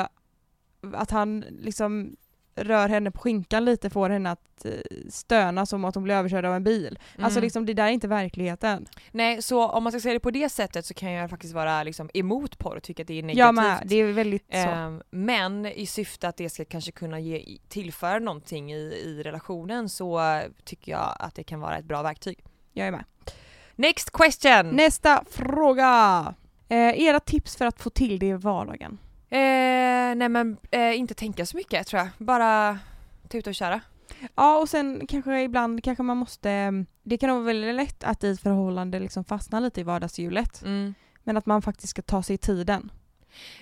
[0.93, 2.15] att han liksom
[2.58, 4.72] rör henne på skinkan lite får henne att eh,
[5.10, 7.00] stöna som att hon blir överkörd av en bil.
[7.20, 7.43] Alltså Mm.
[7.43, 8.86] liksom det där är inte verkligheten.
[9.12, 11.84] Nej, så om man ska säga det på det sättet så kan jag faktiskt vara
[11.84, 13.38] liksom emot porr och tycka att det är negativt.
[13.39, 14.58] Jag med, det är väldigt så.
[14.58, 19.89] Ehm, men i syfte att det ska kanske kunna ge, tillföra någonting i, i relationen
[19.89, 22.43] så tycker jag att det kan vara ett bra verktyg.
[22.74, 23.04] Jag är med.
[23.76, 24.70] Next question!
[24.70, 26.36] Nästa fråga!
[26.70, 28.98] Eh, era tips för att få till det i vardagen?
[29.30, 32.10] Eh, nej men eh, inte tänka så mycket tror jag.
[32.18, 32.80] Bara
[33.30, 33.82] tuta och köra.
[34.36, 36.72] Ja och sen kanske ibland kanske man måste,
[37.04, 40.63] det kan nog vara väldigt lätt att i ett förhållande liksom fastna lite i vardagshjulet.
[41.24, 42.92] Men att man faktiskt ska ta sig tiden.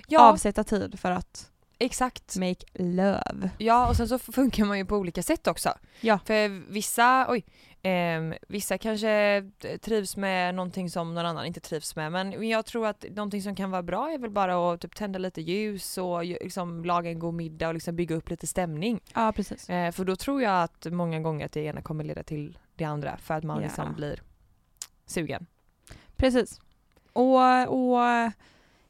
[0.08, 2.36] Ja, Avsätta tid för att exakt.
[2.38, 3.50] make love.
[3.58, 5.74] Ja och sen så funkar man ju på olika sätt också.
[6.02, 6.20] Ja.
[6.26, 7.46] För vissa, oj,
[7.86, 9.44] ehm, vissa kanske
[9.82, 13.56] trivs med någonting som någon annan inte trivs med men jag tror att någonting som
[13.56, 17.20] kan vara bra är väl bara att typ tända lite ljus och liksom laga en
[17.20, 19.00] god middag och liksom bygga upp lite stämning.
[19.14, 19.70] Ja precis.
[19.70, 22.84] Eh, för då tror jag att många gånger att det ena kommer leda till det
[22.84, 23.64] andra för att man Ja.
[23.64, 24.22] liksom blir
[25.06, 25.46] sugen.
[26.16, 26.62] Precis.
[27.14, 28.00] Och, och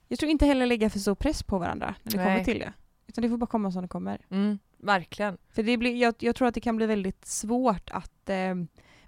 [0.07, 2.25] jag tror inte heller lägga för stor press på varandra när det Nej.
[2.25, 2.73] kommer till det.
[3.07, 4.21] Utan det får bara komma som det kommer.
[4.31, 5.37] Mm, verkligen.
[5.49, 8.55] För det blir, jag, jag tror att det kan bli väldigt svårt att eh,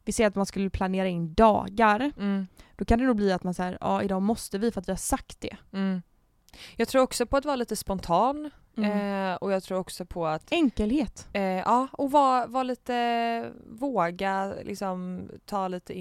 [0.07, 2.11] vi ser att man skulle planera in dagar.
[2.17, 2.47] Mm.
[2.75, 4.91] Då kan det nog bli att man säger ja idag måste vi för att vi
[4.91, 5.57] har sagt det.
[5.73, 6.01] Mm.
[6.75, 9.31] Jag tror också på att vara lite spontan Mm.
[9.31, 11.27] eh, och jag tror också på att Enkelhet.
[11.33, 15.93] eh, ja, och vara var lite våga liksom ta lite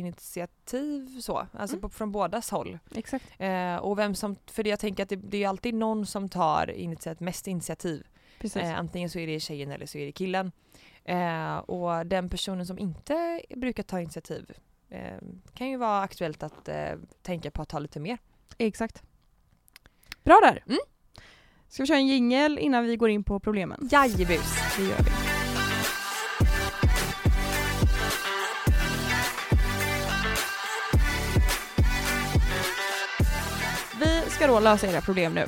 [0.50, 1.80] initiativ så, alltså Mm.
[1.80, 2.78] på, från bådas håll.
[2.94, 3.24] Exakt.
[3.38, 6.28] Eh, och vem som, för det jag tänker att det, det är alltid någon som
[6.28, 8.06] tar initiativ, mest initiativ.
[8.40, 8.62] Precis.
[8.62, 10.52] Eh, antingen så är det tjejen eller så är det killen.
[11.08, 14.52] Eh, och den personen som inte brukar ta initiativ
[14.88, 15.18] eh,
[15.54, 16.92] kan ju vara aktuellt att eh,
[17.22, 18.18] tänka på att ta lite mer.
[18.58, 19.02] Exakt.
[20.24, 20.62] Bra där.
[20.66, 20.78] Mm.
[21.68, 23.88] Ska vi köra en jingel innan vi går in på problemen?
[23.92, 24.76] Jajebus!
[24.76, 25.10] Det gör vi.
[34.00, 35.46] Vi ska då lösa era problem nu.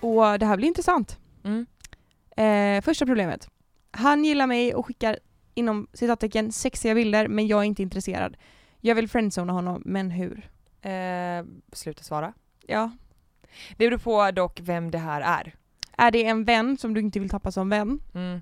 [0.00, 1.18] Och det här blir intressant.
[1.44, 1.66] Mm.
[2.36, 3.48] Eh, första problemet.
[3.90, 5.18] Han gillar mig och skickar
[5.54, 8.36] inom citattecken sexiga bilder men jag är inte intresserad.
[8.80, 10.50] Jag vill friendzona honom, men hur?
[10.82, 12.32] Eh, sluta svara.
[12.66, 12.90] Ja.
[13.76, 15.54] Det beror på dock vem det här är.
[15.96, 18.40] Är det en vän som du inte vill tappa som vän, Mm.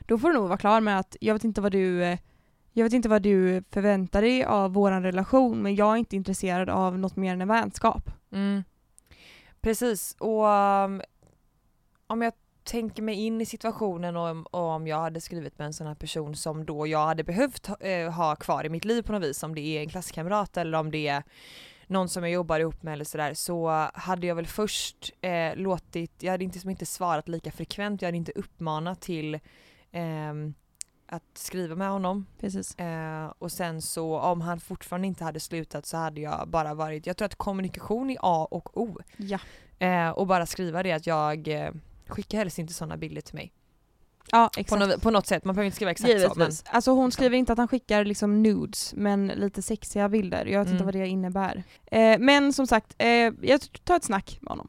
[0.00, 2.16] då får du nog vara klar med att jag vet inte vad du
[2.72, 6.68] jag vet inte vad du förväntar dig av våran relation men jag är inte intresserad
[6.68, 8.10] av något mer än en vänskap.
[8.32, 8.64] Mm.
[9.60, 11.02] Precis, och um,
[12.06, 12.32] om jag
[12.66, 15.86] tänker mig in i situationen och, om- och om jag hade skrivit med en sån
[15.86, 19.12] här person som då jag hade behövt ha, eh, ha kvar i mitt liv på
[19.12, 21.22] något vis, om det är en klasskamrat eller om det är
[21.86, 26.22] någon som jag jobbar ihop med eller sådär, så hade jag väl först eh, låtit,
[26.22, 29.38] jag hade inte, som inte svarat lika frekvent, jag hade inte uppmanat till
[29.92, 30.54] ehm,
[31.08, 32.26] att skriva med honom.
[32.78, 37.06] Eh, och sen så om han fortfarande inte hade slutat så hade jag bara varit,
[37.06, 38.98] jag tror att kommunikation är A och O.
[39.16, 39.38] Ja.
[39.78, 41.48] Eh, och bara skriva det att jag
[42.08, 43.52] skickar helst inte sådana bilder till mig.
[44.30, 44.80] Ja På, exakt.
[44.80, 46.64] något, på något sätt, man behöver inte skriva exakt så men Givetvis.
[46.66, 50.46] Alltså hon skriver inte att han skickar liksom nudes men lite sexiga bilder.
[50.46, 50.84] Jag vet inte Mm.
[50.84, 51.62] vad det innebär.
[51.86, 53.08] Eh, men som sagt, eh,
[53.42, 54.68] jag tar ett snack med honom.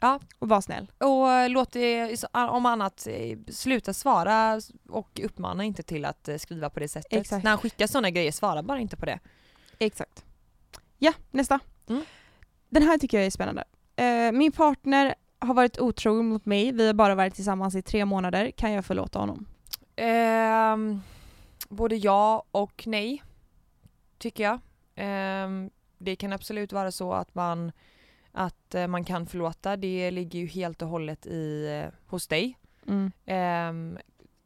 [0.00, 0.20] Ja.
[0.38, 0.90] Och var snäll.
[0.98, 6.36] Och eh, låt det, om annat, eh, sluta svara och uppmana inte till att eh,
[6.36, 7.12] skriva på det sättet.
[7.20, 7.44] Exakt.
[7.44, 9.18] När han skickar sådana grejer, svara bara inte på det.
[9.78, 10.24] Exakt.
[10.98, 11.60] Ja, nästa.
[11.88, 12.02] Mm.
[12.68, 13.64] Den här tycker jag är spännande.
[13.96, 15.14] Eh, min partner
[15.46, 16.72] har varit otrogen mot mig.
[16.72, 18.50] Vi har bara varit tillsammans i tre månader.
[18.50, 19.46] Kan jag förlåta honom?
[19.96, 21.00] Ehm,
[21.68, 23.22] både ja och nej,
[24.18, 24.60] tycker jag.
[24.94, 27.72] Ehm, det kan absolut vara så att man,
[28.32, 29.76] att eh, man kan förlåta.
[29.76, 32.58] Det ligger ju helt och hållet i, eh, hos dig.
[32.88, 33.98] Mm.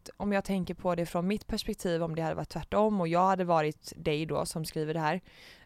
[0.06, 3.08] T- om jag tänker på det från mitt perspektiv, om det hade varit tvärtom och
[3.08, 5.20] jag hade varit dig då som skriver det här,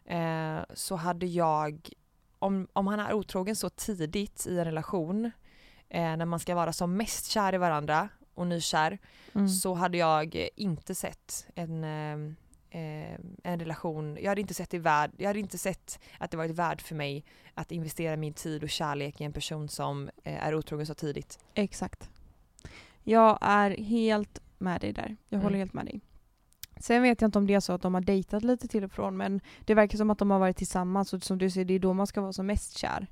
[0.05, 1.89] eh, så hade jag,
[2.45, 5.25] om, om han är otrogen så tidigt i en relation,
[5.89, 8.97] eh, när man ska vara som mest kär i varandra och nykär,
[9.35, 9.49] Mm.
[9.49, 12.13] så hade jag inte sett en, eh,
[12.81, 16.37] eh, en relation, jag hade inte sett det värd, jag hade inte sett att det
[16.37, 20.45] varit värd för mig att investera min tid och kärlek i en person som eh,
[20.47, 21.39] är otrogen så tidigt.
[21.53, 22.09] Exakt.
[23.03, 25.15] Jag är helt med dig där.
[25.29, 25.43] Jag Mm.
[25.43, 26.01] håller helt med dig.
[26.79, 28.91] Sen vet jag inte om det är så att de har dejtat lite till och
[28.91, 31.73] från men det verkar som att de har varit tillsammans och som du säger det
[31.73, 33.07] är då man ska vara som mest kär.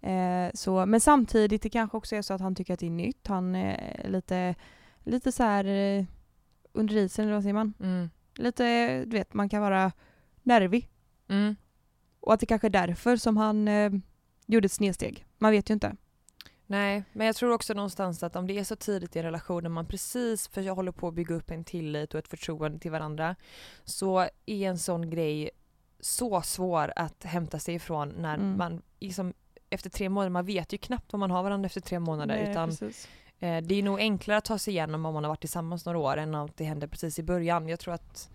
[0.00, 2.90] Eh, så, men samtidigt det kanske också är så att han tycker att det är
[2.90, 3.26] nytt.
[3.26, 4.54] Han är lite,
[5.04, 6.04] lite så här eh,
[6.72, 7.74] under isen eller vad säger man?
[7.80, 8.10] Mm.
[8.34, 9.92] Lite, du vet man kan vara
[10.42, 10.88] nervig.
[11.28, 11.56] Mm.
[12.20, 13.92] Och att det kanske är därför som han eh,
[14.46, 15.26] gjorde ett snedsteg.
[15.38, 15.96] Man vet ju inte.
[16.70, 19.62] Nej, men jag tror också någonstans att om det är så tidigt i en relation
[19.62, 22.78] när man precis för jag håller på att bygga upp en tillit och ett förtroende
[22.78, 23.36] till varandra
[23.84, 25.50] så är en sån grej
[26.00, 28.56] så svår att hämta sig ifrån när Mm.
[28.58, 29.34] man liksom
[29.70, 32.50] efter tre månader, man vet ju knappt vad man har varandra efter tre månader Nej,
[32.50, 33.08] utan precis.
[33.38, 35.98] eh, det är nog enklare att ta sig igenom om man har varit tillsammans några
[35.98, 37.68] år än att det händer precis i början.
[37.68, 38.30] Jag tror att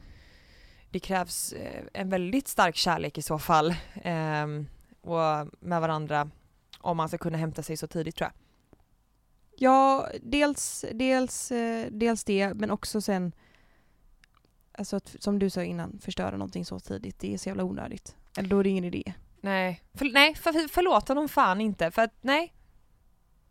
[0.90, 4.68] det krävs eh, en väldigt stark kärlek i så fall ehm,
[5.02, 6.30] och med varandra
[6.84, 8.34] om man ska kunna hämta sig så tidigt tror jag.
[9.58, 13.34] Ja, dels, dels, eh, dels det, men också sen
[14.78, 18.16] Alltså att, som du sa innan, förstöra någonting så tidigt, det är så jävla onödigt.
[18.38, 19.14] Eller då är det ingen idé.
[19.42, 22.54] Nej, för, nej för, förlåt honom fan inte för att nej.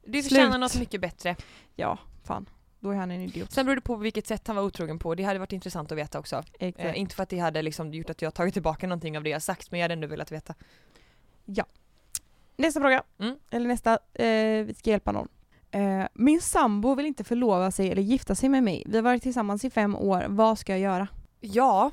[0.04, 0.24] Du Slut.
[0.24, 1.36] förtjänar något mycket bättre.
[1.74, 2.48] Ja, fan.
[2.80, 3.52] Då är han en idiot.
[3.52, 5.14] Sen beror det på vilket sätt han var otrogen på.
[5.14, 6.42] Det hade varit intressant att veta också.
[6.58, 9.30] Eh, inte för att det hade liksom gjort att jag tagit tillbaka någonting av det
[9.30, 10.54] jag sagt men jag hade ändå velat veta.
[12.56, 13.02] Nästa fråga.
[13.18, 13.36] Mm.
[13.50, 13.92] Eller nästa.
[14.14, 15.28] Eh, vi ska hjälpa någon.
[15.70, 18.82] Eh, min sambo vill inte förlova sig eller gifta sig med mig.
[18.86, 20.24] Vi har varit tillsammans i fem år.
[20.28, 21.08] Vad ska jag göra?
[21.40, 21.90] Ja.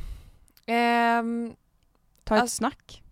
[0.65, 1.54] Ehm,
[2.24, 3.04] Ta ett Alltså- snack.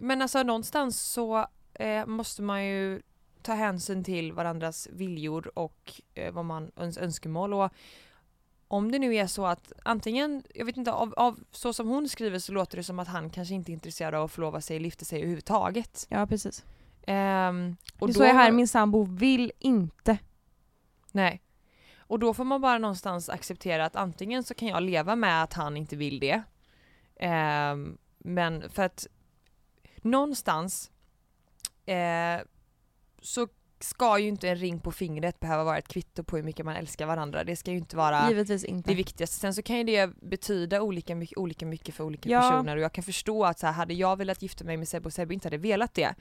[0.00, 3.02] men alltså någonstans så eh, måste man ju
[3.42, 7.70] ta hänsyn till varandras viljor och eh, vad man öns önskemål och
[8.68, 12.08] om det nu är så att antingen, jag vet inte, av, av så som hon
[12.08, 14.76] skriver så låter det som att han kanske inte är intresserad av att förlova sig
[14.76, 16.06] eller gifta sig överhuvudtaget.
[16.10, 16.64] Ja, precis.
[17.06, 20.18] Ehm, och det då, står ju här, min sambo vill inte.
[21.12, 21.42] Nej.
[21.98, 25.52] Och då får man bara någonstans acceptera att antingen så kan jag leva med att
[25.52, 26.42] han inte vill det.
[27.16, 29.06] Ehm, men för att
[29.96, 30.90] någonstans
[31.86, 32.40] eh,
[33.22, 33.48] så
[33.84, 36.76] ska ju inte en ring på fingret behöva vara ett kvitto på hur mycket man
[36.76, 37.44] älskar varandra.
[37.44, 38.90] Det ska ju inte vara Givetvis inte.
[38.90, 39.36] det viktigaste.
[39.36, 42.40] Sen så kan ju det betyda olika mycket, olika mycket för olika Ja.
[42.40, 45.06] personer och jag kan förstå att så här, hade jag velat gifta mig med Sebbe
[45.06, 46.14] och Sebbe inte hade velat det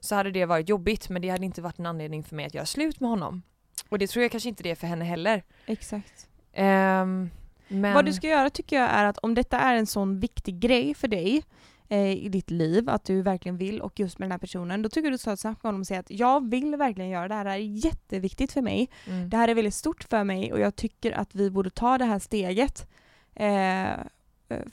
[0.00, 2.54] så hade det varit jobbigt men det hade inte varit en anledning för mig att
[2.54, 3.42] göra slut med honom.
[3.88, 5.42] Och det tror jag kanske inte det är för henne heller.
[5.66, 6.28] Exakt.
[6.52, 7.30] Ehm,
[7.68, 7.94] men...
[7.94, 10.94] Vad du ska göra tycker jag är att om detta är en sån viktig grej
[10.94, 11.42] för dig
[11.88, 14.88] eh, i ditt liv, att du verkligen vill och just med den här personen, då
[14.88, 17.44] tycker du ska snacka med honom och säga att jag vill verkligen göra det här,
[17.44, 18.90] det här är jätteviktigt för mig.
[19.06, 19.30] Mm.
[19.30, 22.04] Det här är väldigt stort för mig och jag tycker att vi borde ta det
[22.04, 22.88] här steget.
[23.34, 23.90] Eh,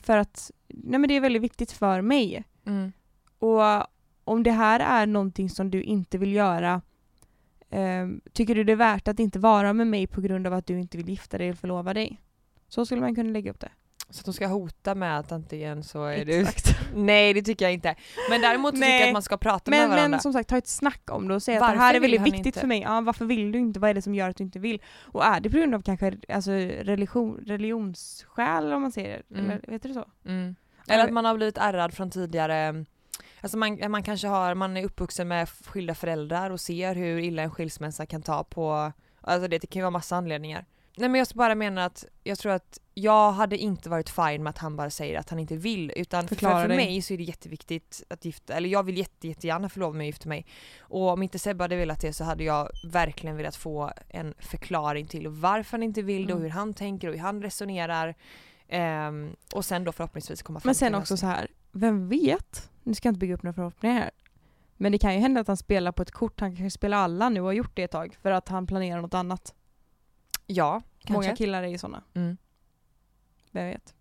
[0.02, 2.44] för att nej men det är väldigt viktigt för mig.
[2.66, 2.92] Mm.
[3.38, 3.86] Och
[4.24, 6.82] om det här är någonting som du inte vill göra,
[7.70, 10.66] eh, tycker du det är värt att inte vara med mig på grund av att
[10.66, 12.20] du inte vill gifta dig eller förlova dig?
[12.68, 13.70] Så skulle man kunna lägga upp det.
[14.10, 16.40] Så att de ska hota med att antingen så är du...
[16.40, 16.78] Exakt.
[16.94, 17.94] Nej det tycker jag inte.
[18.30, 20.08] Men däremot så tycker jag att man ska prata med Men, varandra.
[20.08, 22.22] men som sagt, ta ett snack om det och säga att det här är väldigt
[22.22, 22.60] viktigt inte?
[22.60, 22.80] för mig.
[22.80, 23.80] Ja, varför vill du inte?
[23.80, 24.82] Vad är det som gör att du inte vill?
[24.98, 29.38] Och är det på grund av kanske alltså, religion, religionsskäl om man säger det?
[29.38, 29.50] Mm.
[29.50, 30.04] Eller vet du så?
[30.26, 30.56] Mm.
[30.88, 32.84] Eller att man har blivit ärrad från tidigare
[33.40, 37.42] Alltså man, man kanske har, man är uppvuxen med skilda föräldrar och ser hur illa
[37.42, 40.64] en skilsmässa kan ta på Alltså det, det kan ju vara massa anledningar.
[40.98, 44.50] Nej men jag bara menar att jag tror att jag hade inte varit fine med
[44.50, 47.18] att han bara säger att han inte vill utan Förklara för, för mig så är
[47.18, 50.46] det jätteviktigt att gifta, eller jag vill jätte, jättegärna förlova mig och gifta mig.
[50.78, 55.06] Och om inte Sebbe hade velat det så hade jag verkligen velat få en förklaring
[55.06, 56.50] till varför han inte vill det och Mm.
[56.50, 58.14] hur han tänker och hur han resonerar.
[58.68, 62.08] Ehm, och sen då förhoppningsvis komma fram Men till sen en också så här, vem
[62.08, 62.70] vet?
[62.82, 64.10] Nu ska jag inte bygga upp några förhoppningar här.
[64.76, 67.28] Men det kan ju hända att han spelar på ett kort, han kanske spelar alla
[67.28, 69.54] nu och har gjort det ett tag för att han planerar något annat.
[70.46, 71.12] Ja, kanske.
[71.12, 72.36] Många killar är ju sådana, Mm.
[73.50, 73.94] vem vet.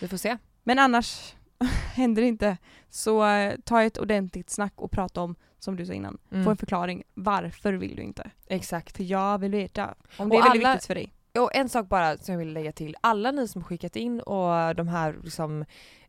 [0.00, 0.38] Vi får se.
[0.62, 1.34] Men annars
[1.94, 2.56] händer det inte.
[2.90, 6.44] Så eh, ta ett ordentligt snack och prata om, som du sa innan, Mm.
[6.44, 7.02] få en förklaring.
[7.14, 8.30] Varför vill du inte?
[8.46, 8.96] Exakt.
[8.96, 9.94] För jag vill veta.
[10.18, 11.12] Om det Och är väldigt alla- viktigt för dig.
[11.38, 12.96] Och en sak bara som jag vill lägga till.
[13.00, 15.64] Alla ni som skickat in och de här liksom,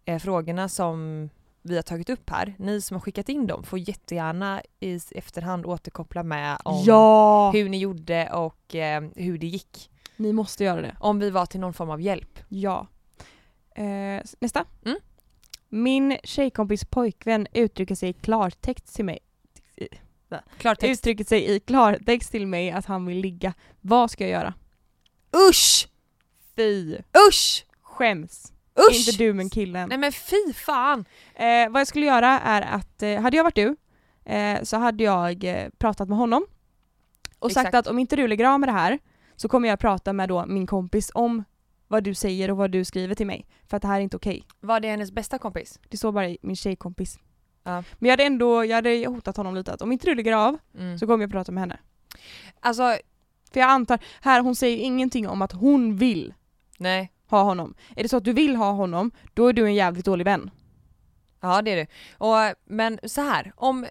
[0.06, 1.30] eh, frågorna som
[1.62, 5.65] vi har tagit upp här, ni som har skickat in dem får jättegärna i efterhand
[5.65, 7.52] återkoppla med om Ja!
[7.52, 9.91] hur ni gjorde och eh, hur det gick.
[10.15, 10.95] Ni måste göra det.
[11.00, 12.39] Om vi var till någon form av hjälp.
[12.50, 12.88] Ja.
[13.76, 14.65] Eh, nästa.
[14.86, 14.97] Mm.
[15.69, 19.19] Min tjejkompis pojkvän uttrycker sig i klartext till mig.
[20.58, 21.00] Klartext.
[21.02, 23.54] Uttrycker sig i klartext till mig att han vill ligga.
[23.82, 24.54] Vad ska jag göra?
[25.50, 25.89] Usch!
[26.56, 26.97] Fy!
[27.30, 27.65] Usch!
[27.82, 28.54] Skäms!
[28.80, 29.08] Usch!
[29.08, 29.90] Inte du men killen.
[29.90, 31.06] Nej men fy fan!
[31.36, 33.76] Eh, vad jag skulle göra är att, eh, hade jag varit du,
[34.26, 36.46] eh, så hade jag eh, pratat med honom
[37.40, 37.76] och sagt Exakt.
[37.88, 39.00] att om inte du lägger av med det här
[39.36, 41.44] så kommer jag prata med då min kompis om
[41.88, 43.48] vad du säger och vad du skriver till mig.
[43.67, 44.44] För att det här är inte okej.
[44.60, 45.80] Var det hennes bästa kompis?
[45.90, 47.19] Det står bara i min tjejkompis.
[47.63, 47.72] Ja.
[48.00, 50.58] Men jag hade ändå jag hade hotat honom lite att om inte du lägger av
[50.78, 51.00] Mm.
[51.00, 51.80] så kommer jag prata med henne.
[52.60, 52.98] Alltså,
[53.54, 56.34] För jag antar, här hon säger ingenting om att hon vill
[56.78, 57.12] nej.
[57.32, 57.73] Ha honom.
[57.96, 60.52] Är det så att du vill ha honom, då är du en jävligt dålig vän.
[61.42, 61.88] Ja det är du.
[62.17, 63.86] Och, men så här, om,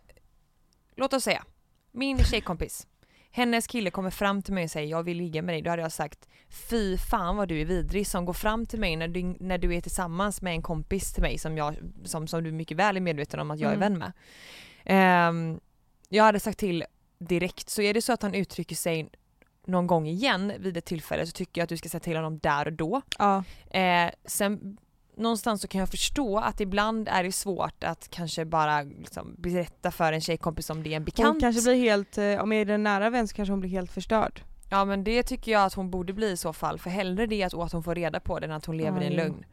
[0.97, 1.45] låt oss säga,
[1.93, 2.87] min tjejkompis
[3.33, 5.83] hennes kille kommer fram till mig och säger jag vill ligga med dig, då hade
[5.83, 6.29] jag sagt
[6.71, 9.75] fy fan vad du är vidrig som går fram till mig när du, när du
[9.75, 13.01] är tillsammans med en kompis till mig som, jag, som, som du mycket väl är
[13.01, 13.93] medveten om att jag är Mm.
[13.93, 14.13] vän med.
[14.85, 15.61] Ehm,
[16.09, 16.85] jag hade sagt till
[17.19, 19.11] direkt, så är det så att han uttrycker sig
[19.67, 22.39] någon gång igen vid ett tillfälle så tycker jag att du ska säga till honom
[22.39, 23.03] där och då.
[23.19, 23.45] Ja.
[23.71, 24.77] Eh, sen
[25.17, 29.91] någonstans så kan jag förstå att ibland är det svårt att kanske bara liksom berätta
[29.91, 31.29] för en tjejkompis om det är en bekant.
[31.29, 33.71] Hon kanske blir helt, eh, om jag är en nära vän så kanske hon blir
[33.71, 34.43] helt förstörd.
[34.71, 37.43] Ja men det tycker jag att hon borde bli i så fall för hellre det
[37.43, 39.45] att, att hon får reda på det än att hon lever Ja, i en lögn.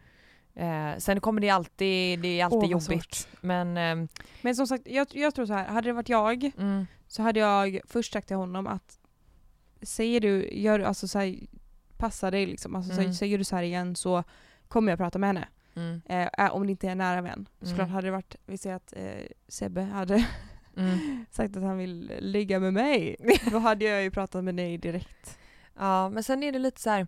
[0.55, 3.13] Eh, sen kommer det alltid, det är alltid vad jobbigt.
[3.15, 3.27] svårt.
[3.41, 4.07] Men ehm,
[4.41, 5.65] Men som sagt, jag, jag tror så här.
[5.65, 8.99] hade det varit jag mm, så hade jag först sagt till honom att
[9.81, 11.35] säger du, gör, alltså så här,
[11.97, 13.13] passa dig liksom, alltså, så, Mm.
[13.13, 14.23] säger du så här igen så
[14.67, 15.47] kommer jag prata med henne.
[15.75, 17.33] mm, Eh, äh, om det inte är en nära vän.
[17.61, 17.69] Mm.
[17.69, 20.25] Såklart hade det varit, vi säger att eh, Sebbe hade
[20.77, 21.25] mm.
[21.31, 23.15] sagt att han vill ligga med mig.
[23.51, 25.37] Då hade jag ju pratat med dig direkt.
[25.75, 27.07] Ja men sen är det lite så här.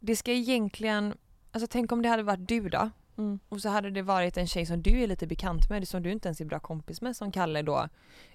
[0.00, 1.14] det ska egentligen,
[1.52, 2.90] alltså tänk om det hade varit du då?
[3.18, 3.38] Mm.
[3.48, 6.12] Och så hade det varit en tjej som du är lite bekant med, som du
[6.12, 7.88] inte ens är bra kompis med, som Kalle då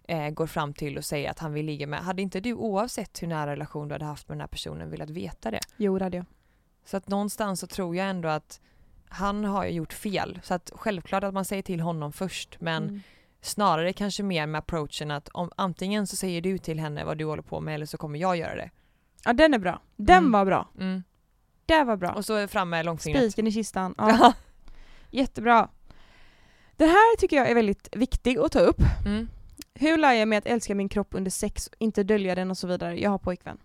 [0.07, 1.99] eh, går fram till och säger att han vill ligga med.
[1.99, 5.09] Hade inte du oavsett hur nära relation du hade haft med den här personen velat
[5.09, 5.59] veta det?
[5.77, 6.25] Jo det hade jag.
[6.85, 8.59] Så att någonstans så tror jag ändå att
[9.09, 10.39] han har ju gjort fel.
[10.43, 13.01] Så att självklart att man säger till honom först men Mm.
[13.41, 17.25] snarare kanske mer med approachen att om antingen så säger du till henne vad du
[17.25, 18.69] håller på med eller så kommer jag göra det.
[19.25, 19.81] Ja den är bra.
[19.95, 20.31] Den Mm.
[20.31, 20.69] var bra.
[20.79, 21.03] Mm.
[21.65, 22.11] Det var bra.
[22.11, 23.21] Och så fram med långfingret.
[23.23, 23.95] Spiken i kistan.
[23.97, 24.33] Ja.
[25.13, 25.69] Jättebra.
[26.77, 28.81] Det här tycker jag är väldigt viktig att ta upp.
[29.05, 29.27] Mm.
[29.73, 32.67] Hur lär jag mig att älska min kropp under sex, inte dölja den och så
[32.67, 32.99] vidare?
[32.99, 33.57] Jag har pojkvän.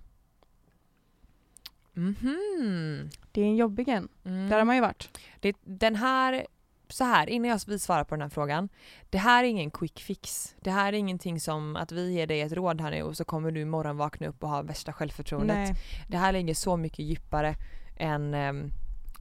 [1.93, 3.11] Mhm.
[3.33, 4.09] Det är en jobbig en.
[4.25, 4.49] Mm.
[4.49, 5.19] Där har man ju varit.
[5.41, 6.47] Det, den här,
[6.89, 8.69] så här innan jag vi svarar på den här frågan.
[9.11, 10.55] Det här är ingen quick fix.
[10.61, 13.25] Det här är ingenting som att vi ger dig ett råd här nu och så
[13.25, 15.57] kommer du imorgon vakna upp och ha värsta självförtroendet.
[15.57, 15.75] Nej.
[16.09, 17.55] Det här ligger så mycket djupare
[17.97, 18.71] än ehm,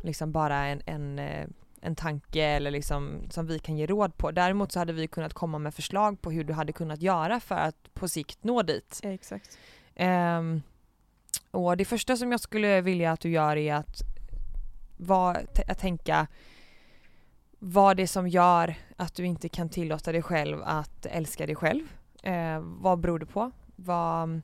[0.03, 1.47] liksom bara en, en, eh,
[1.81, 4.31] en tanke eller liksom som vi kan ge råd på.
[4.31, 7.55] Däremot så hade vi kunnat komma med förslag på hur du hade kunnat göra för
[7.55, 8.99] att på sikt nå dit.
[9.03, 9.57] Exakt.
[9.95, 10.61] Ehm,
[11.51, 14.01] och det första som jag skulle vilja att du gör är att,
[14.97, 16.27] var, att tänka
[17.59, 21.55] vad det är som gör att du inte kan tillåta dig själv att älska dig
[21.55, 21.83] själv.
[22.23, 23.51] Eh, vad beror det på?
[23.75, 24.41] Vad,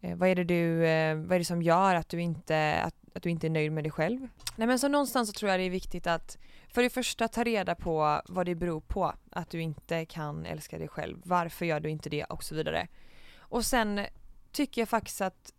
[0.00, 2.94] eh, vad, är det du, eh, vad är det som gör att du, inte, att,
[3.14, 4.28] att du inte är nöjd med dig själv?
[4.56, 6.38] Nej men så någonstans så tror jag det är viktigt att
[6.76, 10.78] för det första ta reda på vad det beror på att du inte kan älska
[10.78, 11.18] dig själv.
[11.24, 12.88] Varför gör du inte det och så vidare.
[13.38, 14.06] Och sen
[14.52, 15.52] tycker jag faktiskt att,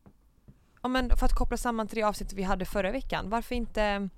[0.81, 4.09] ja men för att koppla samman till det avsnittet vi hade förra veckan, varför inte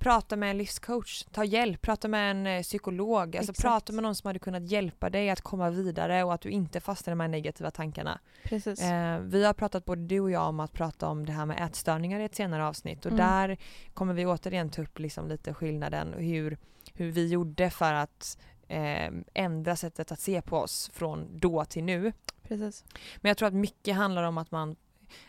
[0.00, 3.62] prata med en livscoach, ta hjälp, prata med en eh, psykolog, alltså Exakt.
[3.62, 6.80] prata med någon som hade kunnat hjälpa dig att komma vidare och att du inte
[6.80, 8.20] fastnar i de här negativa tankarna.
[8.44, 8.82] Precis.
[8.82, 11.66] Eh, vi har pratat både du och jag om att prata om det här med
[11.66, 13.26] ätstörningar i ett senare avsnitt och Mm.
[13.26, 13.58] där
[13.94, 16.58] kommer vi återigen ta upp liksom lite skillnaden och hur,
[16.94, 18.38] hur vi gjorde för att
[18.68, 22.12] eh, ändra sättet att se på oss från då till nu.
[22.48, 22.84] Precis.
[23.16, 24.76] Men jag tror att mycket handlar om att man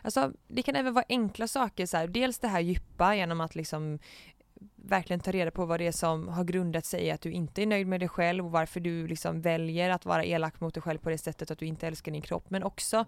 [0.01, 2.07] Alltså det kan även vara enkla saker så här.
[2.07, 3.99] Dels det här djupa genom att liksom
[4.75, 7.61] verkligen ta reda på vad det är som har grundat sig i att du inte
[7.61, 10.83] är nöjd med dig själv och varför du liksom väljer att vara elak mot dig
[10.83, 12.49] själv på det sättet att du inte älskar din kropp.
[12.49, 13.05] Men också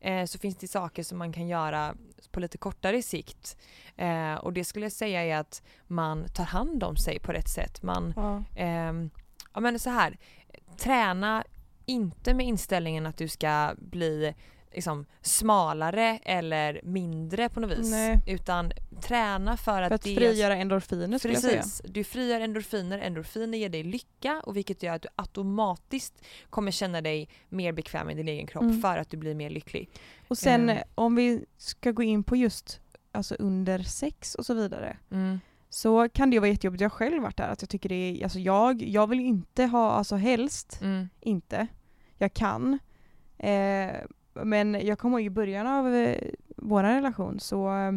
[0.00, 1.94] eh, så finns det saker som man kan göra
[2.30, 3.56] på lite kortare sikt.
[3.96, 7.48] Eh, och det skulle jag säga är att man tar hand om sig på rätt
[7.48, 7.82] sätt.
[7.82, 8.44] Man Ja.
[8.56, 9.10] Ehm,
[9.54, 10.18] ja men så här,
[10.76, 11.44] träna
[11.86, 14.34] inte med inställningen att du ska bli
[14.74, 17.90] liksom smalare eller mindre på något vis.
[17.90, 18.20] Nej.
[18.26, 18.72] Utan
[19.02, 21.62] träna för att, För att det frigöra endorfiner skulle jag säga.
[21.62, 26.70] Precis, du frigör endorfiner, endorfiner ger dig lycka och vilket gör att du automatiskt kommer
[26.70, 28.80] känna dig mer bekväm i din egen kropp Mm.
[28.82, 29.90] för att du blir mer lycklig.
[30.28, 32.80] Och sen eh, om vi ska gå in på just
[33.12, 34.96] alltså under sex och så vidare.
[35.70, 38.22] Så kan det vara jättejobbigt, jag har själv varit där, att jag tycker det är,
[38.24, 41.08] alltså jag, jag vill inte ha, alltså helst Mm.
[41.20, 41.66] inte.
[42.18, 42.78] Jag kan.
[43.38, 43.90] Eh,
[44.34, 46.18] men jag kommer ihåg i början av eh,
[46.56, 47.92] vår relation så eh,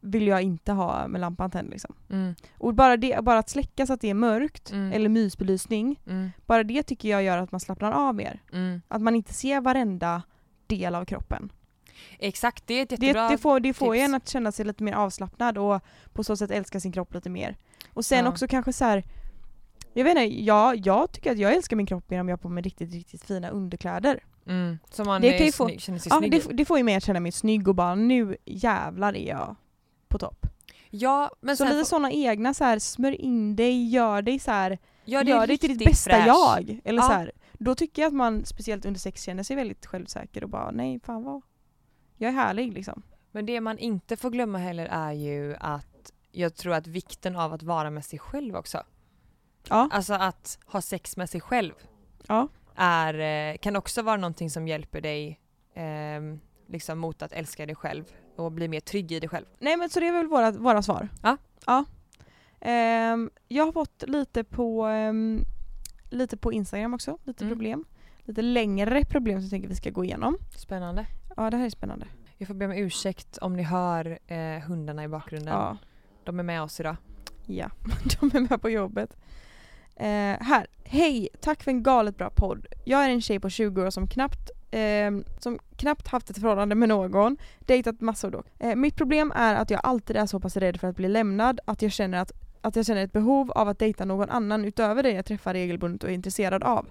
[0.00, 1.94] vill jag inte ha med lampan tänd liksom.
[2.10, 2.34] Mm.
[2.58, 4.92] Och bara, det, bara att släcka så att det är mörkt, Mm.
[4.92, 6.30] eller mysbelysning, Mm.
[6.46, 8.42] bara det tycker jag gör att man slappnar av mer.
[8.52, 8.82] Mm.
[8.88, 10.22] Att man inte ser varenda
[10.66, 11.52] del av kroppen.
[12.18, 14.04] Exakt, det är ett Det, jättebra det får, det får tips.
[14.08, 15.80] en att känna sig lite mer avslappnad och
[16.12, 17.56] på så sätt älska sin kropp lite mer.
[17.92, 18.30] Och sen Ja.
[18.30, 19.04] också kanske så här.
[19.92, 22.42] Jag vet inte, jag, jag tycker att jag älskar min kropp mer om jag har
[22.42, 24.20] på mig riktigt, riktigt fina underkläder.
[24.46, 24.78] Mm.
[24.90, 26.94] Så man Det kan ju få- känner sig Ja, snygg det, det får ju mig
[26.94, 29.56] att känna mig snygg och bara nu jävlar är jag
[30.08, 30.46] på topp.
[30.90, 34.50] Ja, men Så lite får- sådana egna så här, smörj in dig, gör dig så
[34.50, 36.26] här, gör, det gör dig till ditt bästa fräsch.
[36.26, 36.80] jag.
[36.84, 37.06] Eller Ja.
[37.08, 40.50] så här, då tycker jag att man speciellt under sex känner sig väldigt självsäker och
[40.50, 41.42] bara nej fan vad,
[42.16, 43.02] jag är härlig liksom.
[43.32, 47.52] Men det man inte får glömma heller är ju att jag tror att vikten av
[47.52, 48.82] att vara med sig själv också.
[49.68, 49.88] Ja.
[49.92, 51.72] Alltså att ha sex med sig själv
[52.28, 52.48] Ja.
[52.76, 55.40] Är, eh, kan också vara någonting som hjälper dig
[55.74, 56.20] eh,
[56.68, 58.04] liksom mot att älska dig själv
[58.36, 59.44] och bli mer trygg i dig själv.
[59.58, 61.08] Nej men så det är väl våra, våra svar.
[61.22, 61.36] Ja.
[61.66, 61.84] ja.
[62.60, 65.40] Ehm, jag har fått lite på, ehm,
[66.10, 67.56] lite på Instagram också, lite Mm.
[67.56, 67.84] problem.
[68.24, 70.38] Lite längre problem som jag tänker vi ska gå igenom.
[70.56, 71.06] Spännande.
[71.36, 72.06] Ja det här är spännande.
[72.38, 75.54] Jag får be om ursäkt om ni hör eh, hundarna i bakgrunden.
[75.54, 75.76] Ja.
[76.24, 76.96] De är med oss idag.
[77.46, 77.70] Ja,
[78.20, 79.16] de är med på jobbet.
[79.96, 81.28] Eh, här, hej!
[81.40, 82.66] Tack för en galet bra podd.
[82.84, 86.74] Jag är en tjej på 20 år som knappt, eh, som knappt haft ett förhållande
[86.74, 88.46] med någon, dejtat massor dock.
[88.58, 91.60] Eh, mitt problem är att jag alltid är så pass rädd för att bli lämnad
[91.64, 95.02] att jag känner att, att jag känner ett behov av att dejta någon annan utöver
[95.02, 96.86] det jag träffar regelbundet och är intresserad av.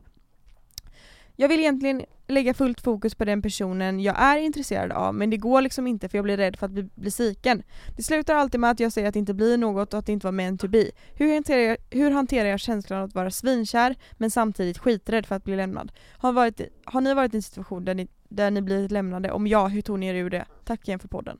[1.35, 5.37] Jag vill egentligen lägga fullt fokus på den personen jag är intresserad av men det
[5.37, 7.63] går liksom inte för jag blir rädd för att bli, bli sviken.
[7.97, 10.11] Det slutar alltid med att jag säger att det inte blir något och att det
[10.11, 10.91] inte var meant to be.
[11.15, 15.43] Hur hanterar jag, hur hanterar jag känslan att vara svinkär men samtidigt skiträdd för att
[15.43, 15.91] bli lämnad?
[16.17, 19.31] Har, varit, har ni varit i en situation där ni, där ni blivit lämnade?
[19.31, 20.45] Om ja, hur tog ni er ur det?
[20.63, 21.39] Tack igen för podden.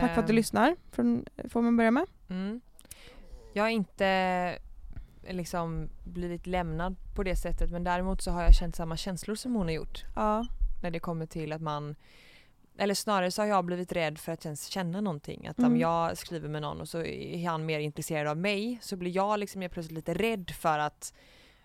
[0.00, 2.06] Tack för att du Ehm, lyssnar, från, får man börja med?
[2.30, 2.60] Mm.
[3.52, 4.67] Jag har inte eh,
[5.32, 9.54] liksom blivit lämnad på det sättet men däremot så har jag känt samma känslor som
[9.54, 10.46] hon har gjort Ja.
[10.82, 11.94] när det kommer till att man
[12.80, 15.46] eller snarare så har jag blivit rädd för att ens känna någonting.
[15.48, 15.80] Att om Mm.
[15.80, 19.38] jag skriver med någon och så är han mer intresserad av mig så blir jag
[19.40, 21.14] liksom helt plötsligt lite rädd för att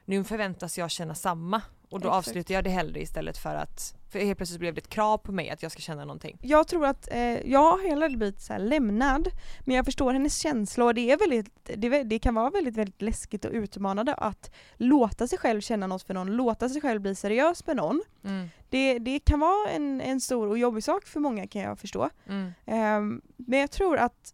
[0.05, 1.61] nu förväntas jag känna samma
[1.93, 2.27] och då Exakt.
[2.27, 5.31] avslutar jag det hellre istället för att för helt plötsligt blev det ett krav på
[5.31, 6.37] mig att jag ska känna någonting.
[6.41, 9.27] Jag tror att, eh, jag har heller blivit så lämnad
[9.59, 13.01] men jag förstår hennes känsla och det, är väldigt, det, det kan vara väldigt, väldigt
[13.01, 17.15] läskigt och utmanande att låta sig själv känna något för någon, låta sig själv bli
[17.15, 18.01] seriös med någon.
[18.23, 18.49] Mm.
[18.69, 22.09] Det, det kan vara en, en stor och jobbig sak för många kan jag förstå.
[22.27, 22.51] Mm.
[22.65, 24.33] Ehm, men jag tror att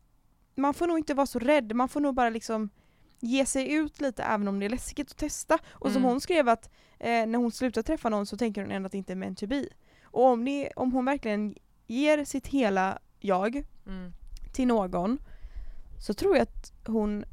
[0.56, 2.70] man får nog inte vara så rädd, man får nog bara liksom
[3.20, 5.58] ge sig ut lite även om det är läskigt att testa.
[5.70, 6.10] Och som Mm.
[6.10, 8.98] hon skrev att eh, när hon slutar träffa någon så tänker hon ändå att det
[8.98, 9.68] inte är meant to be.
[10.04, 11.56] Och om, det, om hon verkligen
[11.88, 14.14] ger sitt hela jag Mm.
[14.54, 15.20] till någon
[16.00, 17.26] så tror jag att hon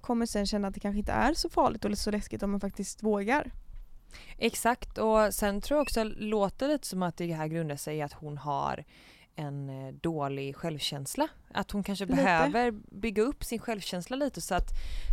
[0.00, 2.60] kommer sen känna att det kanske inte är så farligt eller så läskigt om man
[2.60, 3.50] faktiskt vågar.
[4.38, 8.02] Exakt och sen tror jag också låter lite som att det här grundar sig i
[8.02, 8.84] att hon har
[9.36, 11.28] en eh, dålig självkänsla.
[11.54, 12.16] Att hon kanske Lite.
[12.16, 14.68] behöver bygga upp sin självkänsla lite så att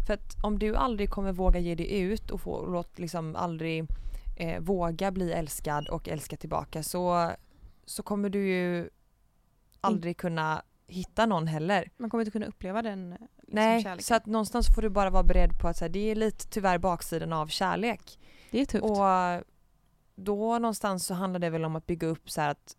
[0.07, 3.85] för att om du aldrig kommer våga ge dig ut och få, låt liksom aldrig
[4.37, 7.31] eh, våga bli älskad och älska tillbaka så,
[7.85, 8.89] så kommer du ju
[9.81, 11.89] aldrig kunna hitta någon heller.
[11.97, 14.03] Man kommer inte kunna uppleva den liksom, Nej, kärleken.
[14.03, 16.77] så att någonstans får du bara vara beredd på att här, det är lite tyvärr
[16.77, 18.19] baksidan av kärlek.
[18.51, 18.83] det är tufft.
[18.83, 19.45] Och
[20.15, 22.77] då någonstans så handlar det väl om att bygga upp så här att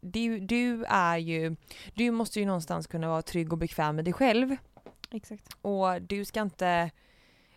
[0.00, 1.56] du, du är ju,
[1.94, 4.56] du måste ju någonstans kunna vara trygg och bekväm med dig själv
[5.10, 5.56] Exakt.
[5.62, 6.90] och du ska inte,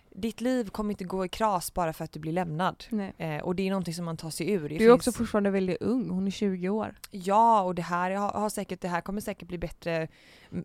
[0.09, 2.85] ditt liv kommer inte gå i kras bara för att du blir lämnad.
[3.17, 4.61] Eh, och det är någonting som man tar sig ur.
[4.61, 6.95] Det Du är finns- också fortfarande väldigt ung, hon är 20 år.
[7.11, 10.07] Ja, och det här, har, har säkert, det här kommer säkert bli bättre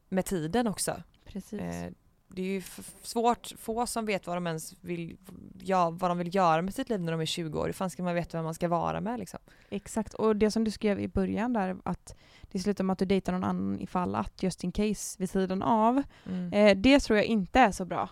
[0.09, 1.03] med tiden också.
[1.25, 1.61] Precis.
[1.61, 1.91] Eh,
[2.35, 2.63] det är ju
[3.03, 5.17] svårt, få som vet vad de ens vill,
[5.63, 7.67] ja, vad de vill göra med sitt liv när de är 20 år.
[7.67, 9.41] Hur fan ska man veta vem man ska vara med liksom?
[9.71, 13.05] Exakt, och det som du skrev i början där att det slutar med att du
[13.05, 16.03] dejtar någon annan ifall att just in case vid sidan av.
[16.27, 16.53] Mm.
[16.53, 18.09] Eh, det tror jag inte är så bra.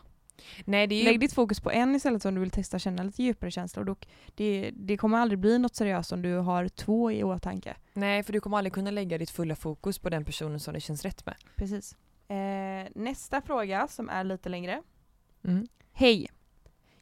[0.64, 3.02] Nej, det är ju, Lägg ditt fokus på en istället om du vill testa känna
[3.02, 3.96] lite djupare känslor.
[4.34, 7.76] Det, det kommer aldrig bli något seriöst om du har två i åtanke.
[7.92, 10.80] nej, för du kommer aldrig kunna lägga ditt fulla fokus på den personen som det
[10.80, 11.34] känns rätt med.
[11.56, 11.96] Precis.
[12.28, 14.82] Eh, nästa fråga som är lite längre.
[15.44, 15.66] Mm.
[15.92, 16.30] Hej!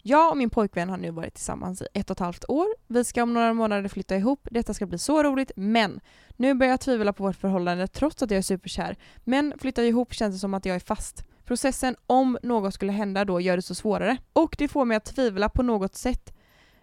[0.02, 2.66] Jag och min pojkvän har nu varit tillsammans i ett och ett halvt år.
[2.86, 4.48] Vi ska om några månader flytta ihop.
[4.50, 6.00] Detta ska bli så roligt, men
[6.36, 8.96] nu börjar jag tvivla på vårt förhållande trots att jag är superkär.
[9.24, 11.24] Men flytta ihop känns det som att jag är fast.
[11.44, 14.16] Processen om något skulle hända då gör det så svårare.
[14.32, 16.34] Och det får mig att tvivla på något sätt